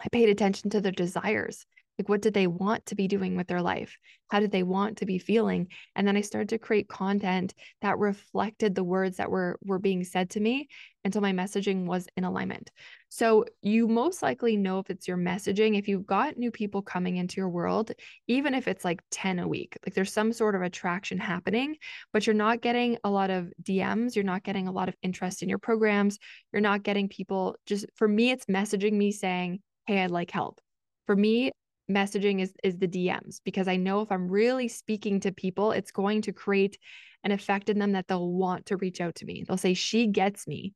I 0.00 0.08
paid 0.10 0.28
attention 0.30 0.70
to 0.70 0.80
their 0.80 0.90
desires. 0.90 1.64
Like, 2.02 2.08
what 2.08 2.22
did 2.22 2.34
they 2.34 2.48
want 2.48 2.86
to 2.86 2.96
be 2.96 3.06
doing 3.06 3.36
with 3.36 3.46
their 3.46 3.62
life? 3.62 3.96
How 4.26 4.40
did 4.40 4.50
they 4.50 4.64
want 4.64 4.96
to 4.96 5.06
be 5.06 5.20
feeling? 5.20 5.68
And 5.94 6.04
then 6.04 6.16
I 6.16 6.22
started 6.22 6.48
to 6.48 6.58
create 6.58 6.88
content 6.88 7.54
that 7.80 7.96
reflected 7.96 8.74
the 8.74 8.82
words 8.82 9.18
that 9.18 9.30
were 9.30 9.56
were 9.62 9.78
being 9.78 10.02
said 10.02 10.30
to 10.30 10.40
me 10.40 10.66
until 11.04 11.20
my 11.20 11.30
messaging 11.30 11.86
was 11.86 12.08
in 12.16 12.24
alignment. 12.24 12.72
So 13.08 13.44
you 13.60 13.86
most 13.86 14.20
likely 14.20 14.56
know 14.56 14.80
if 14.80 14.90
it's 14.90 15.06
your 15.06 15.16
messaging, 15.16 15.78
if 15.78 15.86
you've 15.86 16.04
got 16.04 16.36
new 16.36 16.50
people 16.50 16.82
coming 16.82 17.18
into 17.18 17.36
your 17.36 17.50
world, 17.50 17.92
even 18.26 18.52
if 18.52 18.66
it's 18.66 18.84
like 18.84 19.00
10 19.12 19.38
a 19.38 19.46
week, 19.46 19.78
like 19.86 19.94
there's 19.94 20.12
some 20.12 20.32
sort 20.32 20.56
of 20.56 20.62
attraction 20.62 21.18
happening, 21.18 21.76
but 22.12 22.26
you're 22.26 22.34
not 22.34 22.62
getting 22.62 22.98
a 23.04 23.10
lot 23.10 23.30
of 23.30 23.52
DMs, 23.62 24.16
you're 24.16 24.24
not 24.24 24.42
getting 24.42 24.66
a 24.66 24.72
lot 24.72 24.88
of 24.88 24.96
interest 25.04 25.44
in 25.44 25.48
your 25.48 25.58
programs, 25.58 26.18
you're 26.52 26.60
not 26.60 26.82
getting 26.82 27.08
people 27.08 27.54
just 27.64 27.86
for 27.94 28.08
me, 28.08 28.32
it's 28.32 28.46
messaging 28.46 28.94
me 28.94 29.12
saying, 29.12 29.60
Hey, 29.86 30.02
I'd 30.02 30.10
like 30.10 30.32
help. 30.32 30.60
For 31.06 31.14
me, 31.14 31.52
messaging 31.90 32.40
is 32.40 32.52
is 32.62 32.78
the 32.78 32.88
DMs 32.88 33.40
because 33.44 33.68
I 33.68 33.76
know 33.76 34.00
if 34.00 34.12
I'm 34.12 34.28
really 34.28 34.68
speaking 34.68 35.20
to 35.20 35.32
people, 35.32 35.72
it's 35.72 35.90
going 35.90 36.22
to 36.22 36.32
create 36.32 36.78
an 37.24 37.32
effect 37.32 37.68
in 37.68 37.78
them 37.78 37.92
that 37.92 38.08
they'll 38.08 38.32
want 38.32 38.66
to 38.66 38.76
reach 38.76 39.00
out 39.00 39.16
to 39.16 39.24
me. 39.24 39.44
They'll 39.46 39.56
say, 39.56 39.74
She 39.74 40.06
gets 40.06 40.46
me. 40.46 40.74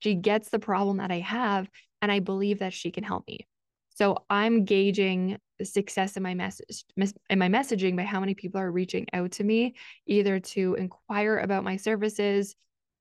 She 0.00 0.14
gets 0.14 0.50
the 0.50 0.58
problem 0.58 0.98
that 0.98 1.10
I 1.10 1.20
have, 1.20 1.68
and 2.02 2.10
I 2.12 2.20
believe 2.20 2.58
that 2.58 2.72
she 2.72 2.90
can 2.90 3.04
help 3.04 3.26
me. 3.26 3.46
So 3.90 4.24
I'm 4.28 4.64
gauging 4.64 5.38
the 5.58 5.64
success 5.64 6.16
in 6.16 6.22
my 6.22 6.34
message 6.34 6.84
in 7.30 7.38
my 7.38 7.48
messaging 7.48 7.96
by 7.96 8.02
how 8.02 8.20
many 8.20 8.34
people 8.34 8.60
are 8.60 8.70
reaching 8.70 9.06
out 9.12 9.32
to 9.32 9.44
me, 9.44 9.74
either 10.06 10.40
to 10.40 10.74
inquire 10.74 11.38
about 11.38 11.62
my 11.62 11.76
services, 11.76 12.56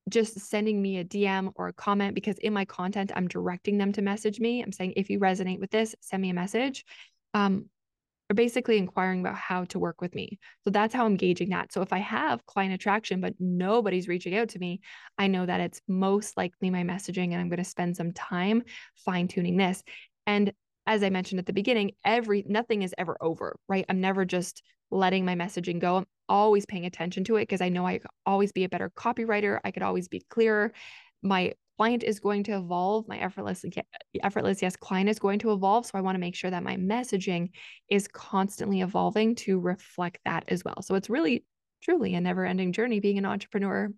just 0.10 0.40
sending 0.40 0.82
me 0.82 1.00
a 1.00 1.06
DM 1.06 1.52
or 1.56 1.70
a 1.70 1.74
comment 1.74 2.14
because 2.14 2.38
in 2.38 2.54
my 2.54 2.66
content, 2.66 3.12
I'm 3.16 3.28
directing 3.28 3.78
them 3.78 3.92
to 3.94 4.02
message 4.02 4.40
me. 4.40 4.62
I'm 4.62 4.72
saying, 4.72 4.94
if 4.96 5.10
you 5.10 5.20
resonate 5.20 5.60
with 5.60 5.72
this, 5.72 5.96
send 6.02 6.22
me 6.22 6.30
a 6.30 6.34
message 6.34 6.86
um, 7.34 7.70
are 8.30 8.36
basically 8.36 8.78
inquiring 8.78 9.20
about 9.20 9.36
how 9.36 9.66
to 9.66 9.80
work 9.80 10.02
with 10.02 10.16
me. 10.16 10.40
So 10.64 10.70
that's 10.70 10.94
how 10.94 11.06
I'm 11.06 11.18
gauging 11.18 11.50
that. 11.50 11.74
So 11.74 11.82
if 11.82 11.92
I 11.94 12.00
have 12.00 12.46
client 12.46 12.74
attraction, 12.74 13.22
but 13.22 13.34
nobody's 13.40 14.08
reaching 14.08 14.36
out 14.36 14.50
to 14.50 14.60
me, 14.60 14.82
I 15.18 15.28
know 15.28 15.46
that 15.46 15.62
it's 15.62 15.82
most 15.88 16.38
likely 16.38 16.70
my 16.70 16.84
messaging 16.84 17.32
and 17.32 17.36
I'm 17.36 17.50
going 17.50 17.58
to 17.58 17.64
spend 17.64 17.98
some 17.98 18.14
time 18.14 18.64
fine 18.96 19.28
tuning 19.28 19.58
this. 19.58 19.84
And 20.26 20.54
as 20.88 21.04
I 21.04 21.10
mentioned 21.10 21.40
at 21.40 21.46
the 21.46 21.54
beginning, 21.54 21.92
every 22.04 22.44
nothing 22.48 22.82
is 22.82 22.96
ever 22.98 23.18
over, 23.22 23.58
right? 23.68 23.86
I'm 23.90 24.02
never 24.02 24.26
just 24.26 24.64
letting 24.92 25.26
my 25.26 25.36
messaging 25.36 25.80
go. 25.80 25.98
I'm 25.98 26.06
always 26.30 26.66
paying 26.66 26.86
attention 26.86 27.24
to 27.26 27.38
it 27.38 27.44
because 27.44 27.62
I 27.62 27.70
know 27.70 27.86
I 27.86 28.00
could 28.00 28.12
always 28.26 28.52
be 28.52 28.64
a 28.64 28.70
better 28.70 28.90
copywriter. 28.90 29.60
I 29.64 29.72
could 29.72 29.84
always 29.84 30.08
be 30.08 30.24
clearer. 30.30 30.72
My 31.22 31.54
client 31.84 32.04
is 32.04 32.22
going 32.22 32.44
to 32.46 32.56
evolve. 32.56 33.06
My 33.10 33.18
effortless, 33.18 33.66
effortless 34.24 34.62
yes 34.62 34.78
client 34.78 35.10
is 35.10 35.20
going 35.20 35.40
to 35.40 35.52
evolve. 35.52 35.86
So 35.86 35.92
I 35.96 36.02
want 36.02 36.16
to 36.16 36.20
make 36.20 36.34
sure 36.34 36.50
that 36.50 36.64
my 36.64 36.78
messaging 36.78 37.50
is 37.90 38.08
constantly 38.08 38.80
evolving 38.80 39.36
to 39.44 39.60
reflect 39.60 40.20
that 40.24 40.46
as 40.48 40.64
well. 40.64 40.82
So 40.82 40.96
it's 40.96 41.10
really 41.10 41.44
truly 41.82 42.16
a 42.16 42.22
never 42.22 42.46
ending 42.46 42.72
journey 42.72 43.02
being 43.02 43.18
an 43.18 43.26
entrepreneur. 43.26 43.90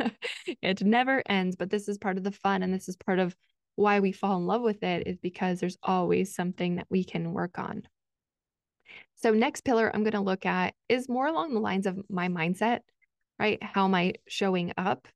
it 0.62 0.82
never 0.82 1.22
ends, 1.28 1.54
but 1.54 1.68
this 1.68 1.86
is 1.86 1.98
part 1.98 2.16
of 2.16 2.24
the 2.24 2.32
fun 2.32 2.62
and 2.62 2.72
this 2.72 2.88
is 2.88 2.96
part 2.96 3.18
of 3.18 3.36
why 3.76 4.00
we 4.00 4.10
fall 4.10 4.38
in 4.38 4.46
love 4.46 4.62
with 4.62 4.82
it 4.82 5.06
is 5.06 5.18
because 5.18 5.60
there's 5.60 5.76
always 5.82 6.34
something 6.34 6.76
that 6.76 6.86
we 6.88 7.04
can 7.04 7.34
work 7.34 7.58
on. 7.58 7.82
So, 9.16 9.32
next 9.32 9.66
pillar 9.66 9.94
I'm 9.94 10.02
going 10.02 10.12
to 10.12 10.20
look 10.20 10.46
at 10.46 10.72
is 10.88 11.10
more 11.10 11.26
along 11.26 11.52
the 11.52 11.60
lines 11.60 11.84
of 11.84 11.98
my 12.08 12.28
mindset, 12.28 12.80
right? 13.38 13.62
How 13.62 13.84
am 13.84 13.94
I 13.94 14.14
showing 14.28 14.72
up? 14.78 15.08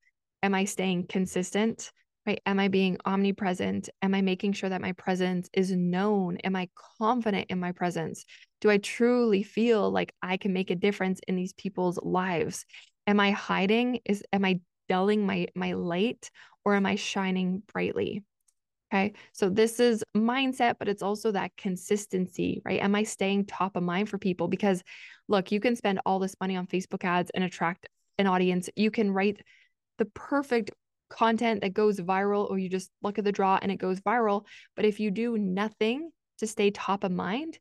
Am 0.43 0.55
I 0.55 0.67
staying 0.67 1.07
consistent? 1.07 1.91
Right? 2.29 2.43
Am 2.45 2.61
I 2.61 2.69
being 2.69 2.99
omnipresent? 3.07 3.89
Am 4.03 4.15
I 4.15 4.21
making 4.21 4.53
sure 4.53 4.69
that 4.69 4.83
my 4.83 4.93
presence 4.93 5.49
is 5.55 5.71
known? 5.71 6.37
Am 6.45 6.55
I 6.57 6.69
confident 6.99 7.47
in 7.49 7.59
my 7.59 7.73
presence? 7.73 8.27
Do 8.61 8.69
I 8.69 8.77
truly 8.77 9.43
feel 9.43 9.91
like 9.91 10.13
I 10.23 10.37
can 10.37 10.53
make 10.53 10.71
a 10.71 10.75
difference 10.75 11.21
in 11.27 11.37
these 11.37 11.55
people's 11.55 11.99
lives? 12.03 12.67
Am 13.07 13.19
I 13.19 13.31
hiding? 13.31 14.01
Is 14.05 14.23
am 14.31 14.45
I 14.45 14.61
dulling 14.91 15.25
my 15.25 15.47
my 15.55 15.73
light 15.73 16.31
or 16.67 16.75
am 16.75 16.85
I 16.85 16.97
shining 16.97 17.63
brightly? 17.73 18.25
Okay. 18.93 19.15
So 19.33 19.49
this 19.49 19.81
is 19.81 20.05
mindset, 20.15 20.75
but 20.79 20.89
it's 20.89 21.03
also 21.03 21.33
that 21.33 21.57
consistency, 21.57 22.61
right? 22.63 22.83
Am 22.83 22.95
I 22.95 23.05
staying 23.05 23.47
top 23.47 23.75
of 23.75 23.83
mind 23.83 24.11
for 24.11 24.19
people? 24.19 24.49
Because 24.49 24.83
look, 25.29 25.51
you 25.51 25.61
can 25.61 25.77
spend 25.77 26.03
all 26.05 26.19
this 26.19 26.37
money 26.43 26.59
on 26.59 26.67
Facebook 26.67 27.05
ads 27.05 27.31
and 27.35 27.43
attract 27.43 27.87
an 28.19 28.27
audience. 28.27 28.69
You 28.77 28.91
can 28.91 29.13
write 29.13 29.41
the 29.97 30.05
perfect 30.05 30.73
content 31.09 31.63
that 31.63 31.75
goes 31.75 31.99
viral, 31.99 32.51
or 32.51 32.59
you 32.59 32.69
just 32.69 32.91
look 33.03 33.19
at 33.19 33.25
the 33.25 33.33
draw 33.33 33.59
and 33.61 33.73
it 33.73 33.77
goes 33.77 34.01
viral. 34.01 34.45
But 34.77 34.85
if 34.85 35.01
you 35.01 35.11
do 35.11 35.37
nothing 35.39 36.11
to 36.39 36.47
stay 36.47 36.71
top 36.71 37.05
of 37.05 37.13
mind, 37.13 37.59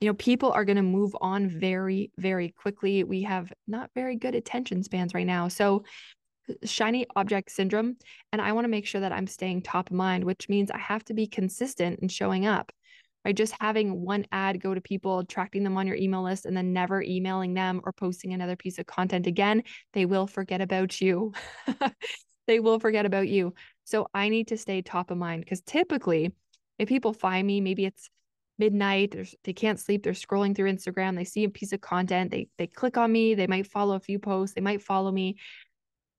you 0.00 0.08
know, 0.08 0.14
people 0.14 0.52
are 0.52 0.64
going 0.64 0.76
to 0.76 0.82
move 0.82 1.16
on 1.20 1.48
very, 1.48 2.10
very 2.18 2.50
quickly. 2.50 3.04
We 3.04 3.22
have 3.22 3.52
not 3.66 3.90
very 3.94 4.16
good 4.16 4.34
attention 4.34 4.82
spans 4.82 5.14
right 5.14 5.26
now. 5.26 5.48
So, 5.48 5.84
shiny 6.64 7.06
object 7.16 7.50
syndrome. 7.50 7.96
And 8.32 8.42
I 8.42 8.52
want 8.52 8.64
to 8.64 8.70
make 8.70 8.86
sure 8.86 9.00
that 9.00 9.12
I'm 9.12 9.26
staying 9.26 9.62
top 9.62 9.90
of 9.90 9.96
mind, 9.96 10.24
which 10.24 10.48
means 10.48 10.70
I 10.70 10.78
have 10.78 11.04
to 11.06 11.14
be 11.14 11.26
consistent 11.26 12.00
in 12.00 12.08
showing 12.08 12.44
up. 12.44 12.70
Right. 13.24 13.34
Just 13.34 13.54
having 13.58 14.02
one 14.02 14.26
ad 14.32 14.60
go 14.60 14.74
to 14.74 14.82
people, 14.82 15.20
attracting 15.20 15.64
them 15.64 15.78
on 15.78 15.86
your 15.86 15.96
email 15.96 16.22
list, 16.22 16.44
and 16.44 16.54
then 16.54 16.74
never 16.74 17.02
emailing 17.02 17.54
them 17.54 17.80
or 17.84 17.92
posting 17.92 18.34
another 18.34 18.56
piece 18.56 18.78
of 18.78 18.84
content 18.84 19.26
again, 19.26 19.62
they 19.94 20.04
will 20.04 20.26
forget 20.26 20.60
about 20.60 21.00
you. 21.00 21.32
they 22.46 22.60
will 22.60 22.78
forget 22.78 23.06
about 23.06 23.28
you. 23.28 23.54
So 23.84 24.08
I 24.14 24.28
need 24.28 24.48
to 24.48 24.56
stay 24.56 24.82
top 24.82 25.10
of 25.10 25.18
mind 25.18 25.44
because 25.44 25.60
typically, 25.62 26.32
if 26.78 26.88
people 26.88 27.12
find 27.12 27.46
me, 27.46 27.60
maybe 27.60 27.84
it's 27.84 28.08
midnight, 28.58 29.16
they 29.44 29.52
can't 29.52 29.80
sleep, 29.80 30.02
they're 30.02 30.12
scrolling 30.12 30.54
through 30.54 30.72
Instagram, 30.72 31.16
they 31.16 31.24
see 31.24 31.44
a 31.44 31.50
piece 31.50 31.72
of 31.72 31.80
content, 31.80 32.30
they 32.30 32.48
they 32.58 32.66
click 32.66 32.96
on 32.96 33.10
me, 33.10 33.34
they 33.34 33.46
might 33.46 33.66
follow 33.66 33.96
a 33.96 34.00
few 34.00 34.18
posts, 34.18 34.54
they 34.54 34.60
might 34.60 34.82
follow 34.82 35.10
me, 35.10 35.36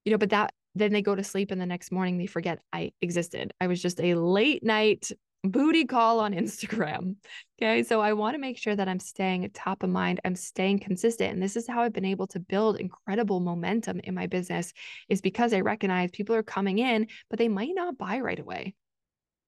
you 0.04 0.12
know, 0.12 0.18
but 0.18 0.30
that 0.30 0.54
then 0.76 0.92
they 0.92 1.02
go 1.02 1.16
to 1.16 1.24
sleep 1.24 1.52
and 1.52 1.62
the 1.62 1.66
next 1.66 1.92
morning 1.92 2.18
they 2.18 2.26
forget 2.26 2.60
I 2.74 2.92
existed. 3.02 3.54
I 3.62 3.68
was 3.68 3.82
just 3.82 4.00
a 4.02 4.16
late 4.16 4.64
night 4.64 5.10
booty 5.52 5.86
call 5.86 6.20
on 6.20 6.34
Instagram. 6.34 7.16
Okay. 7.62 7.84
So 7.84 8.02
I 8.02 8.14
want 8.14 8.36
to 8.36 8.40
make 8.40 8.58
sure 8.58 8.76
that 8.76 8.88
I'm 8.88 9.00
staying 9.00 9.50
top 9.54 9.84
of 9.84 9.90
mind. 9.90 10.20
I'm 10.26 10.36
staying 10.36 10.80
consistent. 10.80 11.34
And 11.34 11.42
this 11.42 11.56
is 11.56 11.68
how 11.68 11.82
I've 11.82 11.94
been 11.94 12.06
able 12.06 12.28
to 12.28 12.40
build 12.40 12.78
incredible 12.78 13.40
momentum 13.40 14.00
in 14.04 14.14
my 14.14 14.28
business 14.28 14.74
is 15.10 15.22
because 15.22 15.54
I 15.54 15.62
recognize 15.62 16.12
people 16.12 16.36
are 16.36 16.44
coming 16.44 16.80
in, 16.80 17.08
but 17.30 17.40
they 17.40 17.48
might 17.48 17.74
not 17.74 17.98
buy 17.98 18.20
right 18.20 18.40
away. 18.40 18.76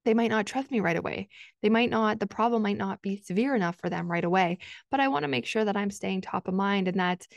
They 0.06 0.14
might 0.14 0.30
not 0.30 0.46
trust 0.46 0.72
me 0.72 0.80
right 0.80 0.96
away. 0.96 1.28
They 1.62 1.70
might 1.70 1.90
not, 1.90 2.20
the 2.20 2.28
problem 2.28 2.62
might 2.62 2.78
not 2.78 3.02
be 3.02 3.18
severe 3.18 3.56
enough 3.56 3.76
for 3.76 3.90
them 3.90 4.10
right 4.10 4.24
away. 4.24 4.60
But 4.90 5.02
I 5.02 5.10
want 5.10 5.24
to 5.24 5.28
make 5.28 5.46
sure 5.46 5.66
that 5.66 5.76
I'm 5.76 5.92
staying 5.92 6.22
top 6.22 6.48
of 6.48 6.54
mind 6.54 6.88
and 6.88 7.00
that 7.02 7.28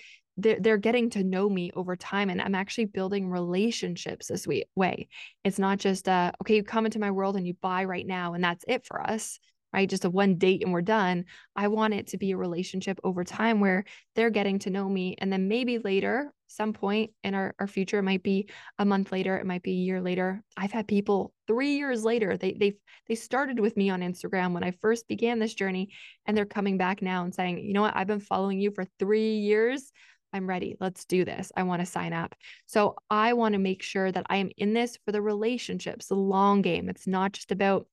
they're, 0.40 0.60
they're 0.60 0.76
getting 0.76 1.10
to 1.10 1.24
know 1.24 1.48
me 1.48 1.70
over 1.74 1.96
time 1.96 2.30
and 2.30 2.40
i'm 2.40 2.54
actually 2.54 2.86
building 2.86 3.28
relationships 3.28 4.28
this 4.28 4.46
way. 4.74 5.08
It's 5.44 5.58
not 5.58 5.78
just 5.78 6.08
uh 6.08 6.32
okay 6.42 6.56
you 6.56 6.62
come 6.62 6.84
into 6.84 6.98
my 6.98 7.10
world 7.10 7.36
and 7.36 7.46
you 7.46 7.54
buy 7.60 7.84
right 7.84 8.06
now 8.06 8.34
and 8.34 8.42
that's 8.42 8.64
it 8.68 8.86
for 8.86 9.00
us 9.00 9.38
right? 9.72 9.88
Just 9.88 10.04
a 10.04 10.10
one 10.10 10.36
date 10.36 10.64
and 10.64 10.72
we're 10.72 10.82
done. 10.82 11.26
I 11.54 11.68
want 11.68 11.94
it 11.94 12.08
to 12.08 12.18
be 12.18 12.32
a 12.32 12.36
relationship 12.36 12.98
over 13.04 13.22
time 13.22 13.60
where 13.60 13.84
they're 14.16 14.30
getting 14.30 14.58
to 14.60 14.70
know 14.70 14.88
me 14.88 15.14
and 15.18 15.32
then 15.32 15.46
maybe 15.48 15.78
later 15.78 16.32
some 16.48 16.72
point 16.72 17.12
in 17.22 17.32
our, 17.32 17.54
our 17.60 17.68
future 17.68 18.00
it 18.00 18.02
might 18.02 18.24
be 18.24 18.48
a 18.80 18.84
month 18.84 19.12
later 19.12 19.36
it 19.36 19.46
might 19.46 19.62
be 19.62 19.70
a 19.70 19.74
year 19.74 20.00
later 20.00 20.42
i've 20.56 20.72
had 20.72 20.88
people 20.88 21.32
three 21.46 21.76
years 21.76 22.04
later 22.04 22.36
they 22.36 22.54
they 22.54 22.74
they 23.08 23.14
started 23.14 23.60
with 23.60 23.76
me 23.76 23.88
on 23.88 24.00
instagram 24.00 24.52
when 24.52 24.64
i 24.64 24.72
first 24.82 25.06
began 25.06 25.38
this 25.38 25.54
journey 25.54 25.90
and 26.26 26.36
they're 26.36 26.44
coming 26.44 26.76
back 26.76 27.02
now 27.02 27.22
and 27.22 27.32
saying 27.32 27.58
you 27.58 27.72
know 27.72 27.82
what? 27.82 27.96
I've 27.96 28.08
been 28.08 28.18
following 28.18 28.60
you 28.60 28.72
for 28.72 28.84
three 28.98 29.36
years 29.36 29.92
I'm 30.32 30.48
ready. 30.48 30.76
Let's 30.80 31.04
do 31.04 31.24
this. 31.24 31.50
I 31.56 31.64
want 31.64 31.80
to 31.80 31.86
sign 31.86 32.12
up. 32.12 32.34
So 32.66 32.96
I 33.10 33.32
want 33.32 33.54
to 33.54 33.58
make 33.58 33.82
sure 33.82 34.10
that 34.12 34.26
I 34.28 34.36
am 34.36 34.50
in 34.56 34.72
this 34.72 34.98
for 35.04 35.12
the 35.12 35.22
relationships, 35.22 36.06
the 36.06 36.14
long 36.14 36.62
game. 36.62 36.88
It's 36.88 37.06
not 37.06 37.32
just 37.32 37.50
about 37.50 37.86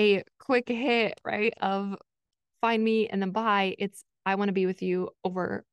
a 0.00 0.22
quick 0.38 0.68
hit, 0.68 1.20
right? 1.24 1.52
Of 1.60 1.96
find 2.60 2.82
me 2.82 3.08
and 3.08 3.20
then 3.20 3.30
buy. 3.30 3.76
It's 3.78 4.04
I 4.24 4.36
want 4.36 4.48
to 4.48 4.54
be 4.54 4.66
with 4.66 4.82
you 4.82 5.10
over 5.24 5.64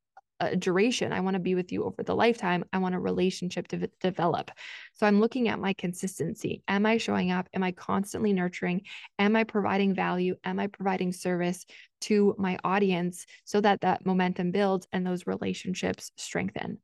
a 0.42 0.56
duration. 0.56 1.14
I 1.14 1.20
want 1.22 1.36
to 1.36 1.40
be 1.40 1.56
with 1.56 1.72
you 1.72 1.86
over 1.86 2.04
the 2.04 2.16
lifetime. 2.16 2.66
I 2.74 2.80
want 2.80 2.96
a 2.96 3.00
relationship 3.00 3.68
to 3.70 3.88
develop. 4.02 4.52
So 4.94 5.06
I'm 5.06 5.22
looking 5.22 5.48
at 5.48 5.60
my 5.60 5.74
consistency. 5.74 6.64
Am 6.68 6.86
I 6.86 6.98
showing 6.98 7.32
up? 7.32 7.48
Am 7.54 7.64
I 7.64 7.72
constantly 7.72 8.34
nurturing? 8.34 8.82
Am 9.20 9.36
I 9.36 9.44
providing 9.44 9.94
value? 9.94 10.36
Am 10.44 10.60
I 10.60 10.68
providing 10.68 11.14
service 11.14 11.66
to 12.02 12.36
my 12.38 12.58
audience 12.64 13.26
so 13.46 13.62
that 13.62 13.82
that 13.82 14.06
momentum 14.06 14.52
builds 14.52 14.88
and 14.92 15.06
those 15.06 15.28
relationships 15.28 16.12
strengthen? 16.18 16.80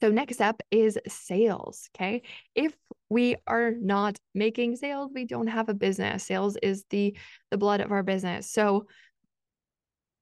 So 0.00 0.08
next 0.08 0.40
up 0.40 0.62
is 0.70 0.98
sales, 1.08 1.90
okay? 1.94 2.22
If 2.54 2.74
we 3.10 3.36
are 3.46 3.72
not 3.72 4.18
making 4.34 4.76
sales, 4.76 5.10
we 5.12 5.26
don't 5.26 5.48
have 5.48 5.68
a 5.68 5.74
business. 5.74 6.24
Sales 6.24 6.56
is 6.62 6.84
the 6.88 7.16
the 7.50 7.58
blood 7.58 7.80
of 7.80 7.90
our 7.90 8.02
business. 8.02 8.50
So 8.50 8.86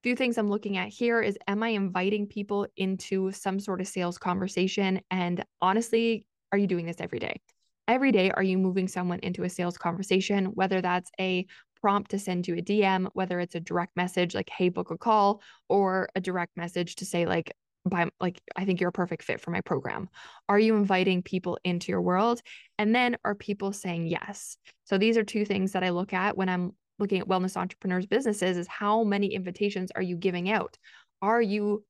few 0.03 0.15
things 0.15 0.39
I'm 0.39 0.49
looking 0.49 0.77
at 0.77 0.89
here 0.89 1.21
is 1.21 1.37
am 1.47 1.63
I 1.63 1.69
inviting 1.69 2.27
people 2.27 2.67
into 2.77 3.33
some 3.33 3.59
sort 3.59 3.81
of 3.81 3.89
sales 3.89 4.19
conversation? 4.19 5.01
And 5.11 5.45
honestly, 5.61 6.25
are 6.53 6.59
you 6.59 6.67
doing 6.67 6.87
this 6.87 7.01
every 7.01 7.19
day? 7.19 7.41
Every 7.89 8.13
day, 8.13 8.31
are 8.31 8.43
you 8.43 8.59
moving 8.59 8.87
someone 8.87 9.19
into 9.21 9.45
a 9.45 9.49
sales 9.49 9.79
conversation, 9.79 10.47
whether 10.47 10.81
that's 10.81 11.11
a 11.19 11.47
prompt 11.81 12.11
to 12.11 12.19
send 12.19 12.47
you 12.47 12.57
a 12.57 12.63
DM, 12.63 13.09
whether 13.15 13.41
it's 13.41 13.55
a 13.55 13.61
direct 13.61 13.97
message 13.97 14.35
like, 14.35 14.51
hey, 14.51 14.69
book 14.69 14.91
a 14.91 14.99
call, 14.99 15.41
or 15.69 16.09
a 16.15 16.21
direct 16.21 16.57
message 16.57 16.97
to 16.97 17.05
say, 17.05 17.27
like, 17.27 17.53
by 17.89 18.07
like 18.21 18.41
i 18.57 18.65
think 18.65 18.81
you're 18.81 18.91
a 18.91 18.93
perfect 18.93 19.23
fit 19.23 19.41
for 19.41 19.51
my 19.51 19.61
program 19.61 20.09
are 20.49 20.59
you 20.59 20.77
inviting 20.77 21.23
people 21.23 21.59
into 21.65 21.91
your 21.91 22.03
world 22.03 22.41
and 22.77 22.95
then 22.95 23.17
are 23.25 23.35
people 23.35 23.73
saying 23.73 24.07
yes 24.07 24.57
so 24.85 24.99
these 24.99 25.17
are 25.17 25.25
two 25.25 25.45
things 25.45 25.73
that 25.73 25.85
i 25.85 25.91
look 25.91 26.13
at 26.13 26.37
when 26.37 26.49
i'm 26.49 26.73
looking 26.99 27.21
at 27.21 27.29
wellness 27.29 27.57
entrepreneurs 27.57 28.07
businesses 28.07 28.57
is 28.57 28.67
how 28.67 29.05
many 29.05 29.29
invitations 29.29 29.91
are 29.95 30.03
you 30.03 30.17
giving 30.17 30.51
out? 30.51 30.77
Are 31.23 31.43
you 31.43 31.85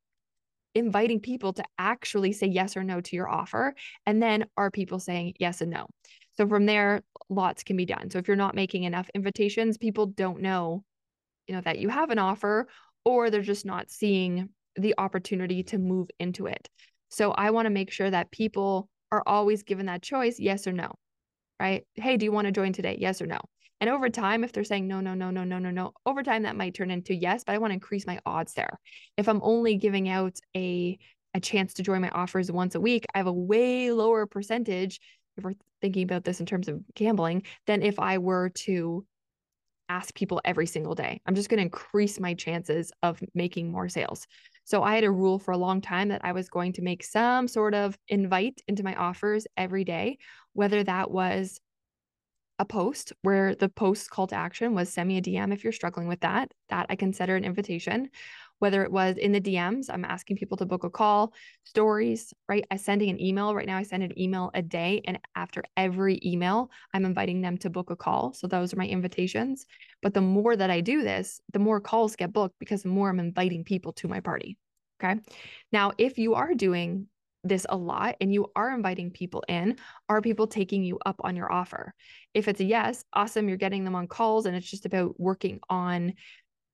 inviting 0.74 1.20
people 1.20 1.52
to 1.54 1.64
actually 1.78 2.32
say 2.32 2.46
yes 2.46 2.76
or 2.76 2.84
no 2.84 3.00
to 3.00 3.16
your 3.16 3.28
offer? 3.28 3.74
And 4.06 4.22
then 4.22 4.46
are 4.56 4.70
people 4.70 4.98
saying 4.98 5.34
yes 5.38 5.60
and 5.60 5.70
no? 5.70 5.86
So 6.36 6.46
from 6.46 6.66
there, 6.66 7.02
lots 7.28 7.64
can 7.64 7.76
be 7.76 7.84
done. 7.84 8.10
So 8.10 8.18
if 8.18 8.28
you're 8.28 8.36
not 8.36 8.54
making 8.54 8.84
enough 8.84 9.10
invitations, 9.14 9.76
people 9.76 10.06
don't 10.06 10.40
know, 10.40 10.84
you 11.46 11.54
know, 11.54 11.60
that 11.62 11.78
you 11.78 11.88
have 11.88 12.10
an 12.10 12.18
offer 12.18 12.68
or 13.04 13.30
they're 13.30 13.42
just 13.42 13.66
not 13.66 13.90
seeing 13.90 14.50
the 14.76 14.94
opportunity 14.98 15.62
to 15.64 15.78
move 15.78 16.08
into 16.20 16.46
it. 16.46 16.68
So 17.08 17.32
I 17.32 17.50
want 17.50 17.66
to 17.66 17.70
make 17.70 17.90
sure 17.90 18.10
that 18.10 18.30
people 18.30 18.88
are 19.10 19.22
always 19.26 19.62
given 19.62 19.86
that 19.86 20.02
choice, 20.02 20.38
yes 20.38 20.66
or 20.66 20.72
no. 20.72 20.92
Right? 21.58 21.84
Hey, 21.94 22.16
do 22.16 22.24
you 22.24 22.30
want 22.30 22.46
to 22.46 22.52
join 22.52 22.72
today? 22.72 22.96
Yes 23.00 23.20
or 23.20 23.26
no? 23.26 23.40
And 23.80 23.88
over 23.88 24.08
time, 24.08 24.42
if 24.42 24.52
they're 24.52 24.64
saying 24.64 24.88
no, 24.88 25.00
no, 25.00 25.14
no, 25.14 25.30
no, 25.30 25.44
no, 25.44 25.58
no, 25.58 25.70
no, 25.70 25.92
over 26.04 26.22
time 26.22 26.42
that 26.42 26.56
might 26.56 26.74
turn 26.74 26.90
into 26.90 27.14
yes, 27.14 27.44
but 27.44 27.54
I 27.54 27.58
want 27.58 27.70
to 27.70 27.74
increase 27.74 28.06
my 28.06 28.18
odds 28.26 28.54
there. 28.54 28.78
If 29.16 29.28
I'm 29.28 29.40
only 29.42 29.76
giving 29.76 30.08
out 30.08 30.36
a 30.56 30.98
a 31.34 31.40
chance 31.40 31.74
to 31.74 31.82
join 31.82 32.00
my 32.00 32.08
offers 32.08 32.50
once 32.50 32.74
a 32.74 32.80
week, 32.80 33.04
I 33.14 33.18
have 33.18 33.26
a 33.26 33.32
way 33.32 33.92
lower 33.92 34.26
percentage 34.26 34.98
if 35.36 35.44
we're 35.44 35.54
thinking 35.80 36.02
about 36.02 36.24
this 36.24 36.40
in 36.40 36.46
terms 36.46 36.68
of 36.68 36.80
gambling 36.94 37.44
than 37.66 37.82
if 37.82 37.98
I 37.98 38.18
were 38.18 38.48
to 38.50 39.04
ask 39.88 40.14
people 40.14 40.40
every 40.44 40.66
single 40.66 40.94
day. 40.94 41.20
I'm 41.26 41.34
just 41.34 41.48
going 41.48 41.58
to 41.58 41.64
increase 41.64 42.20
my 42.20 42.34
chances 42.34 42.92
of 43.02 43.22
making 43.34 43.70
more 43.70 43.88
sales. 43.88 44.26
So 44.64 44.82
I 44.82 44.94
had 44.94 45.04
a 45.04 45.10
rule 45.10 45.38
for 45.38 45.52
a 45.52 45.58
long 45.58 45.80
time 45.80 46.08
that 46.08 46.24
I 46.24 46.32
was 46.32 46.48
going 46.48 46.74
to 46.74 46.82
make 46.82 47.02
some 47.02 47.48
sort 47.48 47.74
of 47.74 47.96
invite 48.08 48.60
into 48.68 48.82
my 48.82 48.94
offers 48.94 49.46
every 49.56 49.84
day, 49.84 50.18
whether 50.52 50.84
that 50.84 51.10
was 51.10 51.58
a 52.58 52.64
post 52.64 53.12
where 53.22 53.54
the 53.54 53.68
post 53.68 54.10
call 54.10 54.26
to 54.26 54.34
action 54.34 54.74
was 54.74 54.88
send 54.88 55.08
me 55.08 55.18
a 55.18 55.22
DM 55.22 55.52
if 55.52 55.62
you're 55.62 55.72
struggling 55.72 56.08
with 56.08 56.20
that. 56.20 56.52
That 56.68 56.86
I 56.88 56.96
consider 56.96 57.36
an 57.36 57.44
invitation. 57.44 58.10
Whether 58.58 58.82
it 58.82 58.90
was 58.90 59.16
in 59.16 59.30
the 59.30 59.40
DMs, 59.40 59.86
I'm 59.88 60.04
asking 60.04 60.36
people 60.36 60.56
to 60.56 60.66
book 60.66 60.82
a 60.82 60.90
call, 60.90 61.32
stories, 61.62 62.34
right? 62.48 62.64
I 62.72 62.76
sending 62.76 63.08
an 63.08 63.20
email. 63.20 63.54
Right 63.54 63.66
now, 63.66 63.76
I 63.76 63.84
send 63.84 64.02
an 64.02 64.18
email 64.18 64.50
a 64.52 64.62
day. 64.62 65.00
And 65.04 65.20
after 65.36 65.62
every 65.76 66.18
email, 66.24 66.70
I'm 66.92 67.04
inviting 67.04 67.40
them 67.40 67.56
to 67.58 67.70
book 67.70 67.90
a 67.90 67.96
call. 67.96 68.32
So 68.32 68.48
those 68.48 68.72
are 68.72 68.78
my 68.78 68.86
invitations. 68.86 69.64
But 70.02 70.12
the 70.12 70.20
more 70.20 70.56
that 70.56 70.70
I 70.70 70.80
do 70.80 71.04
this, 71.04 71.40
the 71.52 71.60
more 71.60 71.80
calls 71.80 72.16
get 72.16 72.32
booked 72.32 72.58
because 72.58 72.82
the 72.82 72.88
more 72.88 73.08
I'm 73.08 73.20
inviting 73.20 73.62
people 73.62 73.92
to 73.92 74.08
my 74.08 74.18
party. 74.18 74.56
Okay. 75.00 75.20
Now, 75.70 75.92
if 75.96 76.18
you 76.18 76.34
are 76.34 76.54
doing 76.54 77.06
this 77.44 77.66
a 77.68 77.76
lot 77.76 78.16
and 78.20 78.32
you 78.32 78.50
are 78.56 78.74
inviting 78.74 79.10
people 79.10 79.44
in, 79.48 79.76
are 80.08 80.20
people 80.20 80.46
taking 80.46 80.82
you 80.84 80.98
up 81.06 81.16
on 81.20 81.36
your 81.36 81.50
offer? 81.52 81.94
If 82.34 82.48
it's 82.48 82.60
a 82.60 82.64
yes, 82.64 83.04
awesome, 83.12 83.48
you're 83.48 83.58
getting 83.58 83.84
them 83.84 83.94
on 83.94 84.08
calls 84.08 84.46
and 84.46 84.56
it's 84.56 84.70
just 84.70 84.86
about 84.86 85.18
working 85.18 85.60
on 85.68 86.14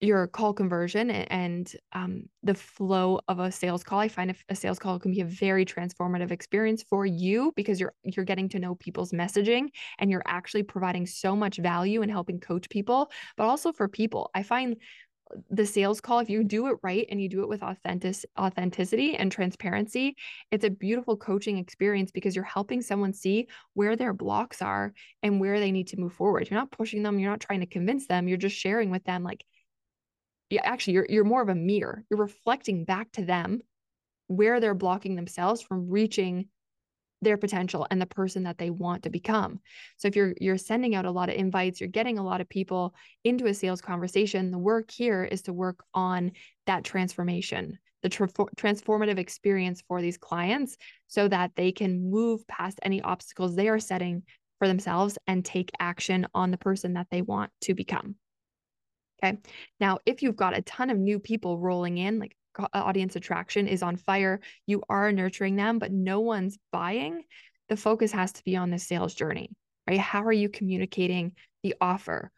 your 0.01 0.27
call 0.27 0.53
conversion 0.53 1.11
and 1.11 1.73
um, 1.93 2.25
the 2.43 2.55
flow 2.55 3.21
of 3.29 3.39
a 3.39 3.51
sales 3.51 3.83
call. 3.83 3.99
I 4.01 4.09
find 4.09 4.35
a 4.49 4.55
sales 4.55 4.79
call 4.79 4.99
can 4.99 5.13
be 5.13 5.21
a 5.21 5.25
very 5.25 5.65
transformative 5.65 6.31
experience 6.31 6.85
for 6.89 7.07
you 7.07 7.53
because 7.57 7.81
you're 7.81 7.95
you're 8.03 8.25
getting 8.25 8.49
to 8.51 8.59
know 8.59 8.75
people's 8.75 9.13
messaging 9.13 9.69
and 9.99 10.11
you're 10.11 10.23
actually 10.27 10.63
providing 10.63 11.07
so 11.07 11.35
much 11.35 11.57
value 11.57 12.03
and 12.03 12.11
helping 12.11 12.39
coach 12.39 12.69
people, 12.69 13.11
but 13.37 13.45
also 13.45 13.73
for 13.73 13.89
people. 13.89 14.31
I 14.35 14.43
find 14.43 14.77
the 15.51 15.67
sales 15.67 16.01
call 16.01 16.19
if 16.19 16.29
you 16.29 16.45
do 16.45 16.67
it 16.67 16.77
right 16.83 17.07
and 17.11 17.21
you 17.21 17.29
do 17.29 17.43
it 17.43 17.49
with 17.49 17.63
authentic 17.63 18.17
authenticity 18.39 19.17
and 19.17 19.33
transparency 19.33 20.17
it's 20.51 20.65
a 20.65 20.71
beautiful 20.71 21.17
coaching 21.17 21.59
experience 21.59 22.11
because 22.11 22.37
you're 22.37 22.45
helping 22.45 22.83
someone 22.83 23.13
see 23.13 23.49
where 23.73 23.97
their 23.97 24.13
blocks 24.13 24.61
are 24.63 24.93
and 25.23 25.41
where 25.41 25.59
they 25.59 25.73
need 25.73 25.89
to 25.89 25.99
move 25.99 26.13
forward. 26.13 26.49
You're 26.49 26.61
not 26.61 26.71
pushing 26.71 27.03
them 27.03 27.19
you're 27.19 27.31
not 27.31 27.41
trying 27.41 27.61
to 27.61 27.67
convince 27.67 28.07
them 28.07 28.29
you're 28.29 28.37
just 28.37 28.57
sharing 28.57 28.91
with 28.91 29.05
them 29.05 29.23
like 29.25 29.45
yeah 30.51 30.63
actually 30.65 30.95
you're 30.95 31.07
you're 31.09 31.25
more 31.25 31.43
of 31.43 31.49
a 31.49 31.55
mirror. 31.55 32.05
You're 32.11 32.21
reflecting 32.21 32.85
back 32.85 33.11
to 33.13 33.25
them 33.25 33.61
where 34.27 34.61
they're 34.61 34.75
blocking 34.75 35.17
themselves 35.17 35.63
from 35.63 35.89
reaching 35.89 36.49
their 37.25 37.37
potential 37.37 37.87
and 37.91 38.01
the 38.01 38.07
person 38.07 38.45
that 38.45 38.59
they 38.59 38.71
want 38.71 39.03
to 39.03 39.11
become. 39.11 39.61
So 39.97 40.09
if 40.09 40.17
you're 40.17 40.35
you're 40.41 40.59
sending 40.59 40.95
out 40.95 41.07
a 41.07 41.11
lot 41.11 41.29
of 41.29 41.35
invites, 41.35 41.81
you're 41.81 41.89
getting 41.89 42.19
a 42.19 42.25
lot 42.25 42.41
of 42.41 42.49
people 42.49 42.95
into 43.25 43.47
a 43.47 43.55
sales 43.55 43.81
conversation, 43.81 44.51
the 44.51 44.59
work 44.59 44.91
here 44.91 45.25
is 45.25 45.43
to 45.43 45.53
work 45.53 45.85
on 45.95 46.33
that 46.67 46.85
transformation, 46.85 47.79
the 48.03 48.09
tra- 48.09 48.29
transformative 48.29 49.19
experience 49.19 49.83
for 49.89 50.01
these 50.01 50.19
clients 50.19 50.77
so 51.07 51.27
that 51.29 51.53
they 51.57 51.73
can 51.73 52.11
move 52.11 52.47
past 52.47 52.79
any 52.83 53.03
obstacles 53.03 53.57
they 53.57 53.69
are 53.69 53.81
setting 53.81 54.23
for 54.59 54.69
themselves 54.69 55.19
and 55.27 55.45
take 55.45 55.71
action 55.81 56.27
on 56.35 56.51
the 56.51 56.59
person 56.59 56.95
that 56.95 57.09
they 57.11 57.23
want 57.23 57.51
to 57.63 57.75
become. 57.75 58.17
Okay. 59.23 59.39
Now, 59.81 59.99
if 60.07 60.23
you've 60.23 60.37
got 60.37 60.57
a 60.57 60.63
ton 60.63 60.91
of 60.91 60.99
new 60.99 61.19
people 61.19 61.59
rolling 61.59 61.99
in, 61.99 62.19
like 62.19 62.37
Uh, 62.59 62.67
audience 62.73 63.17
attraction 63.17 63.67
is 63.67 63.83
on 63.83 63.97
fire. 63.97 64.41
You 64.67 64.83
are 64.89 65.13
nurturing 65.13 65.57
them, 65.57 65.79
but 65.79 65.93
no 65.93 66.21
one's 66.21 66.59
buying. 66.73 67.25
The 67.69 67.77
focus 67.77 68.13
has 68.13 68.33
to 68.33 68.45
be 68.45 68.57
on 68.57 68.71
the 68.71 68.79
sales 68.79 69.15
journey, 69.15 69.51
right? 69.89 69.99
How 69.99 70.23
are 70.25 70.33
you 70.33 70.49
communicating 70.49 71.33
the 71.63 71.75
offer? 71.81 72.31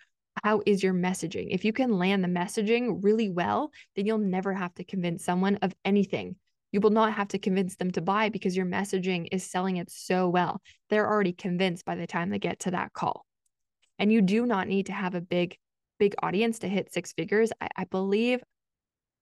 How 0.44 0.62
is 0.66 0.82
your 0.82 0.94
messaging? 0.94 1.49
If 1.50 1.64
you 1.64 1.73
can 1.73 1.99
land 1.99 2.23
the 2.23 2.28
messaging 2.28 3.02
really 3.02 3.30
well, 3.30 3.73
then 3.94 4.06
you'll 4.06 4.18
never 4.18 4.52
have 4.52 4.75
to 4.75 4.85
convince 4.85 5.25
someone 5.25 5.56
of 5.56 5.75
anything. 5.85 6.37
You 6.73 6.80
will 6.80 6.90
not 6.90 7.14
have 7.14 7.28
to 7.28 7.38
convince 7.38 7.76
them 7.76 7.90
to 7.92 8.02
buy 8.02 8.28
because 8.28 8.56
your 8.56 8.66
messaging 8.66 9.28
is 9.32 9.50
selling 9.50 9.76
it 9.76 9.90
so 9.90 10.28
well. 10.28 10.61
They're 10.90 11.08
already 11.08 11.32
convinced 11.32 11.85
by 11.85 11.94
the 11.94 12.06
time 12.06 12.30
they 12.30 12.38
get 12.38 12.61
to 12.61 12.73
that 12.73 12.92
call. 12.92 13.25
And 13.99 14.12
you 14.12 14.20
do 14.20 14.44
not 14.44 14.68
need 14.68 14.87
to 14.87 14.92
have 14.92 15.14
a 15.14 15.20
big, 15.20 15.56
big 15.99 16.14
audience 16.23 16.58
to 16.61 16.68
hit 16.68 16.92
six 16.92 17.12
figures. 17.12 17.50
I, 17.61 17.68
I 17.76 17.85
believe 17.85 18.42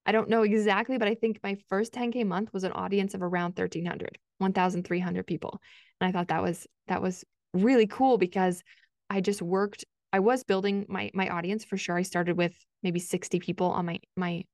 I 0.06 0.12
don't 0.12 0.28
know 0.28 0.42
exactly, 0.42 0.99
but 0.99 1.08
I 1.08 1.14
think 1.14 1.40
my 1.42 1.56
first 1.68 1.92
10K 1.92 2.26
month 2.26 2.52
was 2.52 2.64
an 2.64 2.73
audience 2.73 3.14
of 3.14 3.23
around 3.23 3.56
1300, 3.56 4.18
1300 4.38 5.26
people. 5.26 5.61
And 6.00 6.08
I 6.08 6.12
thought 6.12 6.29
that 6.29 6.42
was, 6.42 6.66
that 6.88 7.00
was 7.00 7.24
really 7.55 7.87
cool 7.87 8.18
because 8.18 8.62
I 9.09 9.20
just 9.20 9.40
worked, 9.40 9.85
I 10.12 10.20
was 10.20 10.44
building 10.44 10.85
my, 10.88 11.11
my 11.14 11.29
audience 11.29 11.64
for 11.64 11.76
sure. 11.76 11.96
I 11.96 12.02
started 12.02 12.37
with 12.37 12.55
maybe 12.83 13.00
60 13.00 13.38
people 13.40 13.70
on 13.70 13.87
my, 13.87 14.00
my, 14.16 14.44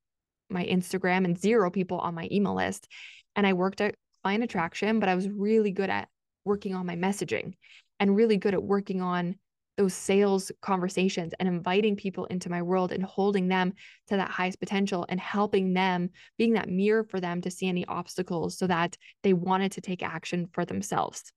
my 0.49 0.65
Instagram 0.65 1.25
and 1.25 1.39
zero 1.39 1.71
people 1.71 1.99
on 1.99 2.15
my 2.15 2.29
email 2.31 2.55
list. 2.55 2.87
And 3.35 3.47
I 3.47 3.53
worked 3.55 3.81
at 3.81 3.95
client 4.23 4.45
attraction, 4.45 5.01
but 5.01 5.09
I 5.09 5.15
was 5.15 5.29
really 5.29 5.73
good 5.73 5.91
at 5.91 6.09
working 6.45 6.75
on 6.75 6.87
my 6.87 6.97
messaging 6.97 7.55
and 7.99 8.17
really 8.17 8.37
good 8.37 8.55
at 8.55 8.63
working 8.63 9.01
on 9.03 9.37
those 9.77 9.95
sales 9.95 10.53
conversations 10.61 11.33
and 11.39 11.49
inviting 11.49 11.97
people 11.97 12.27
into 12.27 12.51
my 12.51 12.61
world 12.61 12.93
and 12.93 13.03
holding 13.03 13.49
them 13.49 13.73
to 14.09 14.17
that 14.17 14.31
highest 14.31 14.61
potential 14.61 15.07
and 15.09 15.19
helping 15.19 15.73
them 15.73 16.11
being 16.37 16.53
that 16.53 16.69
mirror 16.69 17.05
for 17.05 17.21
them 17.21 17.41
to 17.41 17.51
see 17.51 17.69
any 17.69 17.85
obstacles 17.87 18.59
so 18.59 18.67
that 18.67 18.97
they 19.23 19.33
wanted 19.33 19.73
to 19.73 19.81
take 19.81 20.03
action 20.03 20.49
for 20.53 20.65
themselves. 20.65 21.33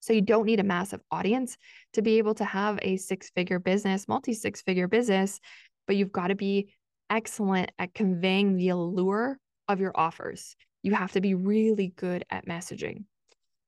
So 0.00 0.12
you 0.12 0.20
don't 0.20 0.44
need 0.44 0.60
a 0.60 0.64
massive 0.64 1.00
audience 1.10 1.56
to 1.94 2.02
be 2.02 2.18
able 2.18 2.34
to 2.34 2.44
have 2.44 2.78
a 2.82 2.98
six 2.98 3.30
figure 3.30 3.58
business, 3.58 4.06
multi 4.06 4.34
six 4.34 4.60
figure 4.60 4.88
business, 4.88 5.40
but 5.86 5.96
you've 5.96 6.12
got 6.12 6.28
to 6.28 6.34
be 6.34 6.74
excellent 7.08 7.72
at 7.78 7.94
conveying 7.94 8.56
the 8.56 8.68
allure 8.68 9.38
of 9.68 9.80
your 9.80 9.92
offers. 9.94 10.56
You 10.82 10.92
have 10.92 11.12
to 11.12 11.22
be 11.22 11.34
really 11.34 11.94
good 11.96 12.26
at 12.28 12.46
messaging. 12.46 13.04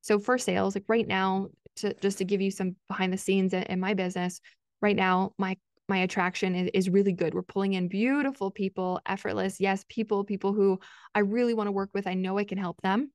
So 0.03 0.19
for 0.19 0.37
sales, 0.37 0.75
like 0.75 0.85
right 0.89 1.07
now, 1.07 1.49
to 1.77 1.95
just 2.01 2.19
to 2.19 2.25
give 2.25 2.41
you 2.41 2.51
some 2.51 2.77
behind 2.89 3.13
the 3.13 3.19
scenes 3.19 3.53
in, 3.53 3.81
my 3.81 3.95
business 3.95 4.41
right 4.83 4.97
now 4.97 5.33
my 5.39 5.57
my 5.89 5.99
attraction 5.99 6.55
is, 6.55 6.71
is 6.75 6.91
really 6.91 7.13
good 7.13 7.35
we're 7.35 7.43
pulling 7.43 7.75
in 7.75 7.89
beautiful 7.89 8.51
people 8.51 9.01
effortless 9.07 9.61
yes 9.61 9.85
people 9.89 10.25
people 10.25 10.53
who 10.53 10.79
i 11.15 11.21
really 11.21 11.55
want 11.55 11.69
to 11.69 11.73
work 11.73 11.91
with 11.95 12.07
i 12.07 12.15
know 12.15 12.39
i 12.39 12.45
can 12.45 12.59
help 12.59 12.81
them 12.83 13.11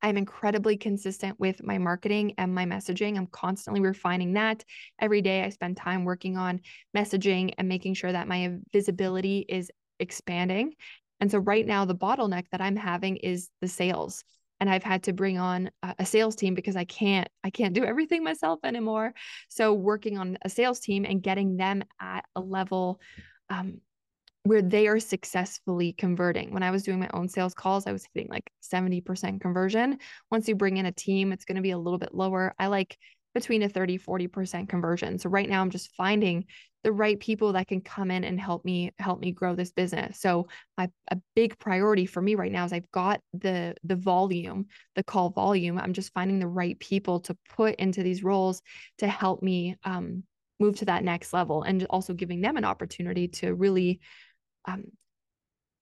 I'm 0.00 0.16
incredibly 0.16 0.76
consistent 0.76 1.38
with 1.40 1.62
my 1.64 1.78
marketing 1.78 2.34
and 2.38 2.54
my 2.54 2.64
messaging. 2.64 3.16
I'm 3.16 3.26
constantly 3.26 3.80
refining 3.80 4.34
that. 4.34 4.64
Every 5.00 5.22
day 5.22 5.42
I 5.42 5.48
spend 5.48 5.76
time 5.76 6.04
working 6.04 6.36
on 6.36 6.60
messaging 6.96 7.52
and 7.58 7.68
making 7.68 7.94
sure 7.94 8.12
that 8.12 8.28
my 8.28 8.54
visibility 8.72 9.44
is 9.48 9.70
expanding. 9.98 10.74
And 11.20 11.30
so 11.30 11.38
right 11.38 11.66
now 11.66 11.84
the 11.84 11.96
bottleneck 11.96 12.44
that 12.52 12.60
I'm 12.60 12.76
having 12.76 13.16
is 13.16 13.50
the 13.60 13.68
sales 13.68 14.22
and 14.60 14.68
I've 14.68 14.82
had 14.82 15.04
to 15.04 15.12
bring 15.12 15.38
on 15.38 15.70
a 15.98 16.04
sales 16.04 16.36
team 16.36 16.54
because 16.54 16.76
I 16.76 16.84
can't 16.84 17.28
I 17.44 17.50
can't 17.50 17.74
do 17.74 17.84
everything 17.84 18.24
myself 18.24 18.60
anymore. 18.64 19.14
So 19.48 19.72
working 19.72 20.18
on 20.18 20.38
a 20.42 20.48
sales 20.48 20.80
team 20.80 21.04
and 21.04 21.22
getting 21.22 21.56
them 21.56 21.84
at 22.00 22.24
a 22.34 22.40
level 22.40 23.00
um, 23.50 23.80
where 24.44 24.62
they 24.62 24.86
are 24.88 25.00
successfully 25.00 25.92
converting. 25.92 26.52
When 26.52 26.62
I 26.62 26.70
was 26.70 26.82
doing 26.82 26.98
my 26.98 27.10
own 27.12 27.28
sales 27.28 27.54
calls, 27.54 27.86
I 27.86 27.92
was 27.92 28.06
hitting 28.14 28.30
like 28.30 28.50
70% 28.62 29.40
conversion. 29.40 29.98
Once 30.30 30.48
you 30.48 30.54
bring 30.54 30.78
in 30.78 30.86
a 30.86 30.92
team, 30.92 31.32
it's 31.32 31.44
going 31.44 31.56
to 31.56 31.62
be 31.62 31.72
a 31.72 31.78
little 31.78 31.98
bit 31.98 32.14
lower. 32.14 32.54
I 32.58 32.68
like 32.68 32.96
between 33.34 33.62
a 33.62 33.68
30 33.68 33.98
40% 33.98 34.68
conversion. 34.68 35.18
So 35.18 35.28
right 35.28 35.48
now 35.48 35.60
I'm 35.60 35.70
just 35.70 35.94
finding 35.94 36.46
the 36.84 36.92
right 36.92 37.18
people 37.18 37.52
that 37.52 37.66
can 37.66 37.80
come 37.80 38.10
in 38.10 38.24
and 38.24 38.40
help 38.40 38.64
me 38.64 38.92
help 38.98 39.20
me 39.20 39.32
grow 39.32 39.54
this 39.54 39.72
business. 39.72 40.20
So 40.20 40.48
my 40.76 40.88
a 41.10 41.18
big 41.34 41.58
priority 41.58 42.06
for 42.06 42.22
me 42.22 42.34
right 42.34 42.52
now 42.52 42.64
is 42.64 42.72
I've 42.72 42.90
got 42.92 43.20
the 43.32 43.74
the 43.84 43.96
volume, 43.96 44.66
the 44.94 45.02
call 45.02 45.30
volume. 45.30 45.78
I'm 45.78 45.92
just 45.92 46.12
finding 46.12 46.38
the 46.38 46.46
right 46.46 46.78
people 46.78 47.20
to 47.20 47.36
put 47.50 47.74
into 47.76 48.02
these 48.02 48.22
roles 48.22 48.62
to 48.98 49.08
help 49.08 49.42
me 49.42 49.76
um, 49.84 50.22
move 50.60 50.76
to 50.78 50.84
that 50.84 51.04
next 51.04 51.32
level, 51.32 51.62
and 51.62 51.84
also 51.90 52.14
giving 52.14 52.40
them 52.40 52.56
an 52.56 52.64
opportunity 52.64 53.28
to 53.28 53.54
really 53.54 54.00
um, 54.66 54.84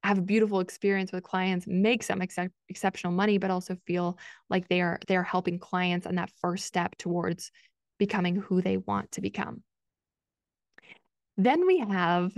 have 0.02 0.18
a 0.18 0.22
beautiful 0.22 0.60
experience 0.60 1.12
with 1.12 1.24
clients, 1.24 1.66
make 1.66 2.02
some 2.02 2.22
ex- 2.22 2.38
exceptional 2.68 3.12
money, 3.12 3.38
but 3.38 3.50
also 3.50 3.76
feel 3.86 4.18
like 4.48 4.68
they 4.68 4.80
are 4.80 4.98
they 5.08 5.16
are 5.16 5.22
helping 5.22 5.58
clients 5.58 6.06
on 6.06 6.14
that 6.14 6.30
first 6.40 6.64
step 6.64 6.96
towards 6.96 7.50
becoming 7.98 8.36
who 8.36 8.62
they 8.62 8.76
want 8.76 9.10
to 9.12 9.20
become. 9.20 9.62
Then 11.36 11.66
we 11.66 11.78
have 11.78 12.32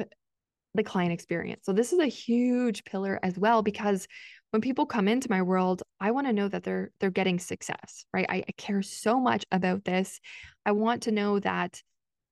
the 0.74 0.82
client 0.84 1.12
experience. 1.12 1.64
So 1.64 1.72
this 1.72 1.92
is 1.92 1.98
a 1.98 2.06
huge 2.06 2.84
pillar 2.84 3.18
as 3.22 3.38
well 3.38 3.62
because 3.62 4.06
when 4.50 4.62
people 4.62 4.86
come 4.86 5.08
into 5.08 5.30
my 5.30 5.42
world, 5.42 5.82
I 6.00 6.10
want 6.10 6.26
to 6.26 6.32
know 6.32 6.48
that 6.48 6.62
they're 6.62 6.90
they're 7.00 7.10
getting 7.10 7.38
success, 7.38 8.04
right? 8.12 8.26
I, 8.28 8.44
I 8.48 8.52
care 8.56 8.82
so 8.82 9.20
much 9.20 9.44
about 9.52 9.84
this. 9.84 10.20
I 10.64 10.72
want 10.72 11.02
to 11.02 11.12
know 11.12 11.38
that 11.40 11.82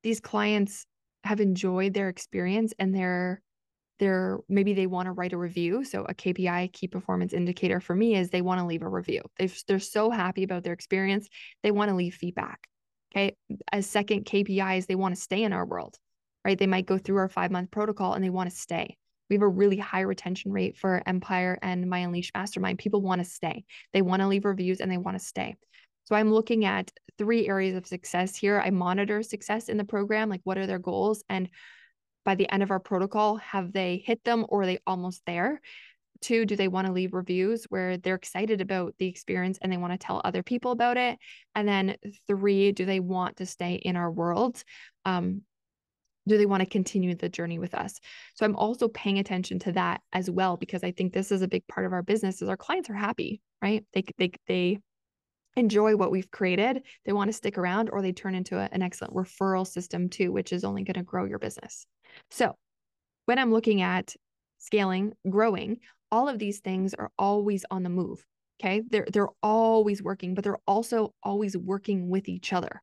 these 0.03 0.21
clients 0.21 0.87
have 1.25 1.41
enjoyed 1.41 1.93
their 1.93 2.09
experience 2.09 2.73
and 2.79 2.95
they're 2.95 3.43
they're 3.99 4.39
maybe 4.49 4.75
they 4.75 4.87
want 4.87 5.07
to 5.07 5.13
write 5.13 5.33
a 5.33 5.39
review. 5.39 5.85
So 5.85 6.05
a 6.05 6.15
KPI 6.15 6.73
key 6.73 6.89
performance 6.89 7.33
indicator 7.33 7.81
for 7.81 7.95
me 7.95 8.17
is 8.17 8.31
they 8.31 8.43
want 8.43 8.61
to 8.61 8.67
leave 8.67 8.83
a 8.83 8.89
review. 8.89 9.23
they 9.39 9.51
they're 9.67 9.79
so 9.79 10.11
happy 10.11 10.43
about 10.43 10.63
their 10.63 10.75
experience, 10.75 11.29
they 11.63 11.71
want 11.71 11.91
to 11.91 11.97
leave 11.97 12.15
feedback. 12.15 12.67
Okay. 13.15 13.35
As 13.73 13.87
second 13.87 14.25
KPI 14.27 14.79
is 14.79 14.87
they 14.87 14.95
want 14.95 15.15
to 15.15 15.21
stay 15.21 15.43
in 15.43 15.53
our 15.53 15.65
world 15.65 15.97
right? 16.47 16.57
They 16.57 16.69
might 16.69 16.87
go 16.87 16.97
through 16.97 17.17
our 17.17 17.29
five 17.29 17.51
month 17.51 17.73
protocol 17.73 18.13
and 18.13 18.23
they 18.23 18.31
want 18.31 18.49
to 18.49 18.57
stay. 18.57 18.97
We 19.29 19.35
have 19.35 19.43
a 19.43 19.49
really 19.49 19.79
high 19.79 20.03
retention 20.03 20.53
rate 20.53 20.77
for 20.77 21.03
Empire 21.05 21.59
and 21.61 21.91
My 21.91 21.99
Unleashed 21.99 22.31
Mastermind. 22.37 22.79
People 22.79 23.03
want 23.03 23.21
to 23.21 23.29
stay. 23.29 23.65
They 23.93 24.01
want 24.01 24.23
to 24.23 24.29
leave 24.29 24.45
reviews 24.45 24.81
and 24.81 24.89
they 24.89 24.97
want 24.97 25.19
to 25.19 25.25
stay. 25.25 25.57
So 26.05 26.15
I'm 26.15 26.33
looking 26.33 26.65
at 26.65 26.93
three 27.19 27.49
areas 27.49 27.75
of 27.75 27.85
success 27.85 28.37
here. 28.37 28.63
I 28.65 28.71
monitor 28.71 29.25
success 29.25 29.69
in 29.69 29.77
the 29.77 29.85
program, 29.85 30.29
like 30.29 30.43
what 30.45 30.57
are 30.57 30.69
their 30.69 30.79
goals? 30.79 31.25
And 31.29 31.51
by 32.25 32.37
the 32.37 32.49
end 32.49 32.63
of 32.63 32.71
our 32.71 32.79
protocol, 32.79 33.39
have 33.39 33.73
they 33.73 34.05
hit 34.07 34.23
them 34.23 34.47
or 34.49 34.63
are 34.63 34.67
they 34.67 34.79
almost 34.87 35.23
there? 35.27 35.61
Two, 36.21 36.47
do 36.47 36.55
they 36.55 36.69
want 36.69 36.87
to 36.87 36.93
leave 36.93 37.13
reviews 37.13 37.65
where 37.71 37.97
they're 37.97 38.15
excited 38.15 38.61
about 38.61 38.95
the 38.99 39.09
experience 39.09 39.59
and 39.61 39.73
they 39.73 39.79
want 39.79 39.95
to 39.95 39.99
tell 39.99 40.21
other 40.25 40.45
people 40.45 40.71
about 40.71 40.97
it? 40.97 41.19
And 41.57 41.67
then 41.67 41.97
three, 42.29 42.71
do 42.71 42.85
they 42.85 43.01
want 43.01 43.39
to 43.39 43.47
stay 43.47 43.75
in 43.75 43.97
our 43.97 44.13
world? 44.13 44.63
Um, 45.05 45.43
do 46.29 46.37
they 46.37 46.47
want 46.47 46.61
to 46.61 46.69
continue 46.69 47.15
the 47.15 47.29
journey 47.29 47.59
with 47.59 47.75
us 47.75 47.99
so 48.35 48.45
i'm 48.45 48.57
also 48.57 48.89
paying 48.89 49.19
attention 49.19 49.59
to 49.59 49.73
that 49.73 50.01
as 50.13 50.31
well 50.31 50.57
because 50.57 50.83
i 50.85 50.91
think 50.91 51.13
this 51.13 51.33
is 51.33 51.43
a 51.43 51.49
big 51.49 51.67
part 51.69 51.87
of 51.87 51.93
our 51.93 52.03
business 52.03 52.43
is 52.43 52.49
our 52.49 52.57
clients 52.57 52.91
are 52.91 52.95
happy 52.95 53.41
right 53.63 53.85
they 53.93 54.05
they 54.19 54.31
they 54.47 54.79
enjoy 55.57 55.97
what 55.97 56.11
we've 56.11 56.31
created 56.31 56.83
they 57.07 57.13
want 57.13 57.29
to 57.29 57.33
stick 57.33 57.57
around 57.57 57.89
or 57.91 58.03
they 58.03 58.13
turn 58.13 58.35
into 58.35 58.59
a, 58.59 58.69
an 58.73 58.83
excellent 58.83 59.15
referral 59.15 59.67
system 59.67 60.09
too 60.09 60.31
which 60.31 60.53
is 60.53 60.65
only 60.65 60.83
going 60.83 60.95
to 60.95 61.03
grow 61.03 61.25
your 61.25 61.39
business 61.39 61.87
so 62.31 62.55
when 63.25 63.39
i'm 63.39 63.53
looking 63.53 63.81
at 63.81 64.15
scaling 64.59 65.13
growing 65.29 65.79
all 66.11 66.29
of 66.29 66.39
these 66.39 66.61
things 66.61 66.95
are 66.95 67.11
always 67.19 67.65
on 67.71 67.83
the 67.83 67.89
move. 67.89 68.25
Okay. 68.61 68.83
They're, 68.89 69.07
they're 69.13 69.29
always 69.43 70.03
working, 70.03 70.35
but 70.35 70.45
they're 70.45 70.59
also 70.67 71.13
always 71.23 71.57
working 71.57 72.09
with 72.09 72.29
each 72.29 72.53
other. 72.53 72.83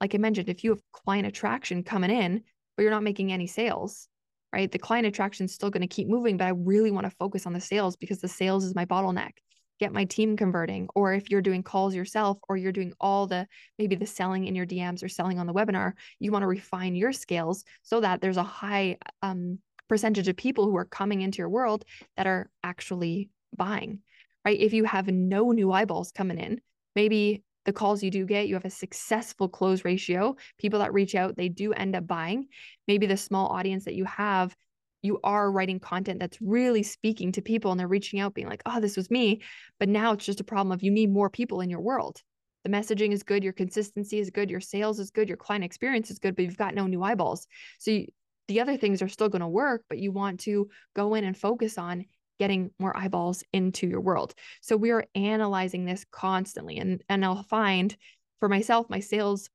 Like 0.00 0.14
I 0.14 0.18
mentioned, 0.18 0.48
if 0.48 0.64
you 0.64 0.70
have 0.70 0.82
client 0.92 1.26
attraction 1.26 1.84
coming 1.84 2.10
in, 2.10 2.42
but 2.76 2.82
you're 2.82 2.90
not 2.90 3.02
making 3.02 3.32
any 3.32 3.46
sales, 3.46 4.08
right? 4.52 4.70
The 4.70 4.78
client 4.78 5.06
attraction 5.06 5.46
is 5.46 5.54
still 5.54 5.70
going 5.70 5.82
to 5.82 5.86
keep 5.86 6.08
moving, 6.08 6.36
but 6.36 6.46
I 6.46 6.50
really 6.50 6.90
want 6.90 7.06
to 7.06 7.16
focus 7.18 7.46
on 7.46 7.52
the 7.52 7.60
sales 7.60 7.96
because 7.96 8.20
the 8.20 8.28
sales 8.28 8.64
is 8.64 8.74
my 8.74 8.84
bottleneck. 8.84 9.32
Get 9.80 9.92
my 9.92 10.04
team 10.04 10.36
converting. 10.36 10.88
Or 10.94 11.12
if 11.12 11.30
you're 11.30 11.42
doing 11.42 11.62
calls 11.62 11.94
yourself 11.94 12.38
or 12.48 12.56
you're 12.56 12.72
doing 12.72 12.92
all 13.00 13.26
the 13.26 13.46
maybe 13.78 13.96
the 13.96 14.06
selling 14.06 14.46
in 14.46 14.54
your 14.54 14.66
DMs 14.66 15.02
or 15.02 15.08
selling 15.08 15.38
on 15.38 15.46
the 15.46 15.54
webinar, 15.54 15.94
you 16.20 16.30
want 16.30 16.44
to 16.44 16.48
refine 16.48 16.94
your 16.94 17.12
scales 17.12 17.64
so 17.82 18.00
that 18.00 18.20
there's 18.20 18.36
a 18.36 18.42
high 18.44 18.98
um, 19.22 19.58
percentage 19.88 20.28
of 20.28 20.36
people 20.36 20.64
who 20.64 20.76
are 20.76 20.84
coming 20.84 21.22
into 21.22 21.38
your 21.38 21.48
world 21.48 21.84
that 22.16 22.26
are 22.26 22.50
actually 22.62 23.30
buying, 23.56 24.00
right? 24.44 24.58
If 24.58 24.72
you 24.72 24.84
have 24.84 25.08
no 25.08 25.50
new 25.50 25.72
eyeballs 25.72 26.12
coming 26.12 26.38
in, 26.38 26.60
maybe 26.94 27.42
the 27.64 27.72
calls 27.72 28.02
you 28.02 28.10
do 28.10 28.26
get, 28.26 28.48
you 28.48 28.54
have 28.54 28.64
a 28.64 28.70
successful 28.70 29.48
close 29.48 29.84
ratio. 29.84 30.36
People 30.58 30.80
that 30.80 30.92
reach 30.92 31.14
out, 31.14 31.36
they 31.36 31.48
do 31.48 31.72
end 31.72 31.96
up 31.96 32.06
buying. 32.06 32.46
Maybe 32.86 33.06
the 33.06 33.16
small 33.16 33.48
audience 33.48 33.84
that 33.84 33.94
you 33.94 34.04
have, 34.04 34.54
you 35.02 35.20
are 35.22 35.50
writing 35.50 35.80
content 35.80 36.20
that's 36.20 36.40
really 36.40 36.82
speaking 36.82 37.32
to 37.32 37.42
people 37.42 37.70
and 37.70 37.78
they're 37.78 37.88
reaching 37.88 38.20
out, 38.20 38.34
being 38.34 38.48
like, 38.48 38.62
oh, 38.66 38.80
this 38.80 38.96
was 38.96 39.10
me. 39.10 39.42
But 39.78 39.88
now 39.88 40.12
it's 40.12 40.24
just 40.24 40.40
a 40.40 40.44
problem 40.44 40.72
of 40.72 40.82
you 40.82 40.90
need 40.90 41.10
more 41.10 41.30
people 41.30 41.60
in 41.60 41.70
your 41.70 41.80
world. 41.80 42.20
The 42.64 42.70
messaging 42.70 43.12
is 43.12 43.22
good, 43.22 43.44
your 43.44 43.52
consistency 43.52 44.18
is 44.18 44.30
good, 44.30 44.50
your 44.50 44.60
sales 44.60 44.98
is 44.98 45.10
good, 45.10 45.28
your 45.28 45.36
client 45.36 45.64
experience 45.64 46.10
is 46.10 46.18
good, 46.18 46.34
but 46.34 46.46
you've 46.46 46.56
got 46.56 46.74
no 46.74 46.86
new 46.86 47.02
eyeballs. 47.02 47.46
So 47.78 47.90
you, 47.90 48.06
the 48.48 48.60
other 48.60 48.76
things 48.76 49.02
are 49.02 49.08
still 49.08 49.28
going 49.28 49.40
to 49.40 49.48
work, 49.48 49.84
but 49.88 49.98
you 49.98 50.12
want 50.12 50.40
to 50.40 50.68
go 50.94 51.14
in 51.14 51.24
and 51.24 51.36
focus 51.36 51.76
on 51.76 52.06
getting 52.38 52.70
more 52.78 52.96
eyeballs 52.96 53.44
into 53.52 53.86
your 53.86 54.00
world. 54.00 54.34
So 54.60 54.76
we 54.76 54.90
are 54.90 55.04
analyzing 55.14 55.84
this 55.84 56.04
constantly 56.10 56.78
and 56.78 57.02
and 57.08 57.24
I'll 57.24 57.42
find 57.44 57.96
for 58.40 58.48
myself 58.48 58.90
my 58.90 59.00
sales 59.00 59.48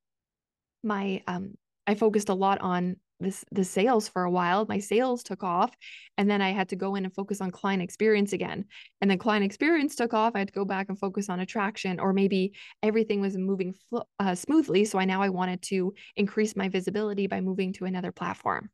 my 0.83 1.21
um 1.27 1.55
I 1.87 1.95
focused 1.95 2.29
a 2.29 2.33
lot 2.33 2.61
on 2.61 2.97
this 3.19 3.43
the 3.51 3.63
sales 3.63 4.07
for 4.07 4.23
a 4.23 4.31
while. 4.31 4.65
My 4.67 4.79
sales 4.79 5.23
took 5.23 5.43
off 5.43 5.71
and 6.17 6.29
then 6.29 6.41
I 6.41 6.51
had 6.51 6.69
to 6.69 6.75
go 6.75 6.95
in 6.95 7.03
and 7.03 7.13
focus 7.13 7.41
on 7.41 7.51
client 7.51 7.81
experience 7.81 8.33
again. 8.33 8.65
And 9.01 9.11
then 9.11 9.17
client 9.17 9.43
experience 9.43 9.95
took 9.95 10.13
off. 10.13 10.33
I 10.35 10.39
had 10.39 10.47
to 10.47 10.53
go 10.53 10.65
back 10.65 10.87
and 10.89 10.97
focus 10.97 11.29
on 11.29 11.39
attraction 11.41 11.99
or 11.99 12.13
maybe 12.13 12.53
everything 12.81 13.19
was 13.19 13.37
moving 13.37 13.73
fl- 13.89 14.07
uh, 14.19 14.35
smoothly 14.35 14.85
so 14.85 14.99
I 14.99 15.05
now 15.05 15.21
I 15.21 15.29
wanted 15.29 15.61
to 15.63 15.93
increase 16.15 16.55
my 16.55 16.69
visibility 16.69 17.27
by 17.27 17.41
moving 17.41 17.73
to 17.73 17.85
another 17.85 18.11
platform. 18.11 18.69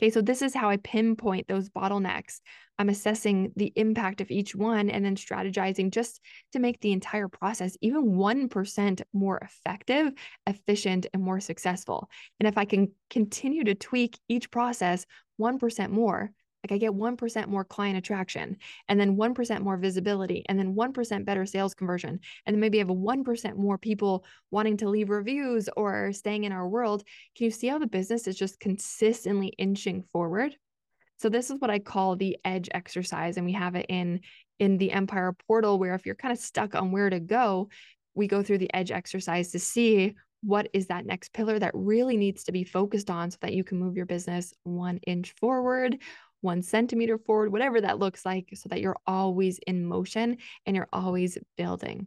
Okay, 0.00 0.10
so 0.10 0.20
this 0.20 0.42
is 0.42 0.54
how 0.54 0.68
I 0.70 0.76
pinpoint 0.78 1.46
those 1.46 1.68
bottlenecks. 1.68 2.40
I'm 2.78 2.88
assessing 2.88 3.52
the 3.54 3.72
impact 3.76 4.20
of 4.20 4.32
each 4.32 4.54
one 4.54 4.90
and 4.90 5.04
then 5.04 5.14
strategizing 5.14 5.92
just 5.92 6.20
to 6.52 6.58
make 6.58 6.80
the 6.80 6.90
entire 6.90 7.28
process 7.28 7.76
even 7.80 8.16
1% 8.16 9.02
more 9.12 9.38
effective, 9.38 10.12
efficient, 10.48 11.06
and 11.14 11.22
more 11.22 11.38
successful. 11.38 12.08
And 12.40 12.48
if 12.48 12.58
I 12.58 12.64
can 12.64 12.90
continue 13.10 13.62
to 13.64 13.76
tweak 13.76 14.18
each 14.28 14.50
process 14.50 15.06
1% 15.40 15.90
more, 15.90 16.32
like 16.64 16.72
I 16.72 16.78
get 16.78 16.92
1% 16.92 17.46
more 17.48 17.64
client 17.64 17.98
attraction 17.98 18.56
and 18.88 18.98
then 18.98 19.16
1% 19.16 19.60
more 19.60 19.76
visibility 19.76 20.44
and 20.48 20.58
then 20.58 20.74
1% 20.74 21.24
better 21.26 21.44
sales 21.44 21.74
conversion. 21.74 22.20
And 22.46 22.54
then 22.54 22.60
maybe 22.60 22.78
have 22.78 22.88
1% 22.88 23.56
more 23.56 23.76
people 23.76 24.24
wanting 24.50 24.78
to 24.78 24.88
leave 24.88 25.10
reviews 25.10 25.68
or 25.76 26.12
staying 26.14 26.44
in 26.44 26.52
our 26.52 26.66
world. 26.66 27.04
Can 27.36 27.44
you 27.44 27.50
see 27.50 27.66
how 27.66 27.78
the 27.78 27.86
business 27.86 28.26
is 28.26 28.36
just 28.36 28.60
consistently 28.60 29.48
inching 29.58 30.04
forward? 30.10 30.56
So 31.18 31.28
this 31.28 31.50
is 31.50 31.60
what 31.60 31.70
I 31.70 31.80
call 31.80 32.16
the 32.16 32.38
edge 32.46 32.70
exercise. 32.72 33.36
And 33.36 33.44
we 33.44 33.52
have 33.52 33.74
it 33.74 33.86
in 33.90 34.20
in 34.58 34.78
the 34.78 34.92
Empire 34.92 35.36
portal 35.46 35.78
where 35.78 35.94
if 35.94 36.06
you're 36.06 36.14
kind 36.14 36.32
of 36.32 36.38
stuck 36.38 36.74
on 36.74 36.92
where 36.92 37.10
to 37.10 37.20
go, 37.20 37.68
we 38.14 38.26
go 38.26 38.42
through 38.42 38.58
the 38.58 38.72
edge 38.72 38.90
exercise 38.90 39.50
to 39.50 39.58
see 39.58 40.14
what 40.44 40.68
is 40.74 40.88
that 40.88 41.06
next 41.06 41.32
pillar 41.32 41.58
that 41.58 41.72
really 41.74 42.16
needs 42.16 42.44
to 42.44 42.52
be 42.52 42.64
focused 42.64 43.10
on 43.10 43.30
so 43.30 43.38
that 43.40 43.54
you 43.54 43.64
can 43.64 43.78
move 43.78 43.96
your 43.96 44.06
business 44.06 44.52
one 44.62 44.98
inch 45.06 45.34
forward 45.40 45.98
one 46.44 46.62
centimeter 46.62 47.18
forward, 47.18 47.50
whatever 47.50 47.80
that 47.80 47.98
looks 47.98 48.24
like, 48.24 48.50
so 48.54 48.68
that 48.68 48.80
you're 48.80 48.96
always 49.06 49.58
in 49.66 49.84
motion 49.84 50.36
and 50.66 50.76
you're 50.76 50.88
always 50.92 51.38
building. 51.56 52.06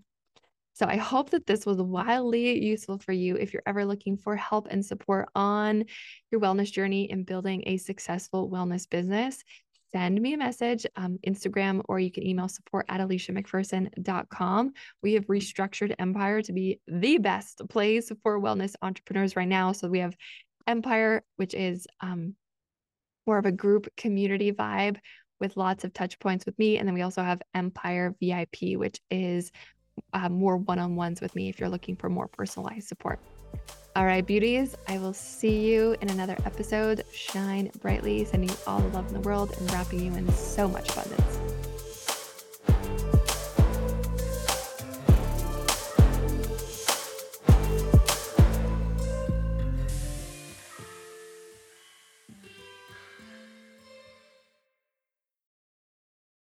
So 0.74 0.86
I 0.86 0.98
hope 0.98 1.32
that 1.32 1.48
this 1.48 1.66
was 1.66 1.82
wildly 1.82 2.64
useful 2.64 3.00
for 3.00 3.12
you 3.12 3.36
if 3.36 3.52
you're 3.52 3.64
ever 3.66 3.84
looking 3.84 4.16
for 4.16 4.36
help 4.36 4.68
and 4.70 4.86
support 4.86 5.28
on 5.34 5.86
your 6.32 6.40
wellness 6.40 6.72
journey 6.72 7.10
and 7.10 7.26
building 7.26 7.64
a 7.66 7.78
successful 7.78 8.48
wellness 8.48 8.88
business. 8.88 9.44
Send 9.92 10.22
me 10.22 10.34
a 10.34 10.38
message, 10.38 10.86
um, 10.96 11.18
Instagram, 11.26 11.82
or 11.88 12.00
you 12.00 12.12
can 12.12 12.28
email 12.28 12.48
support 12.48 12.86
at 12.90 13.02
aliciamcpherson.com. 13.02 14.74
We 15.02 15.14
have 15.14 15.26
restructured 15.26 15.96
Empire 15.98 16.44
to 16.44 16.54
be 16.54 16.80
the 16.88 17.18
best 17.18 17.62
place 17.70 18.12
for 18.22 18.40
wellness 18.40 18.76
entrepreneurs 18.84 19.36
right 19.36 19.48
now. 19.48 19.72
So 19.72 19.88
we 19.88 20.00
have 20.00 20.16
Empire, 20.68 21.24
which 21.38 21.56
is 21.56 21.88
um, 22.02 22.36
more 23.28 23.38
of 23.38 23.46
a 23.46 23.52
group 23.52 23.88
community 23.98 24.52
vibe 24.52 24.98
with 25.40 25.58
lots 25.58 25.84
of 25.84 25.94
touch 25.94 26.18
points 26.20 26.46
with 26.46 26.58
me. 26.58 26.78
And 26.78 26.88
then 26.88 26.96
we 26.96 27.02
also 27.02 27.22
have 27.22 27.42
Empire 27.54 28.16
VIP, 28.20 28.78
which 28.78 29.00
is 29.12 29.52
uh, 30.14 30.30
more 30.30 30.58
one 30.58 30.80
on 30.80 30.96
ones 30.96 31.22
with 31.22 31.36
me 31.36 31.50
if 31.50 31.60
you're 31.60 31.70
looking 31.70 31.96
for 31.96 32.10
more 32.10 32.28
personalized 32.28 32.88
support. 32.88 33.20
All 33.96 34.06
right, 34.06 34.26
beauties, 34.26 34.76
I 34.88 35.00
will 35.00 35.14
see 35.14 35.66
you 35.68 35.96
in 36.02 36.10
another 36.10 36.38
episode. 36.46 37.04
Shine 37.12 37.72
brightly, 37.82 38.26
sending 38.26 38.50
you 38.50 38.56
all 38.68 38.80
the 38.80 38.90
love 38.90 39.08
in 39.08 39.14
the 39.16 39.22
world 39.22 39.56
and 39.60 39.72
wrapping 39.72 40.00
you 40.00 40.14
in 40.14 40.32
so 40.34 40.68
much 40.68 40.92
abundance. 40.92 41.47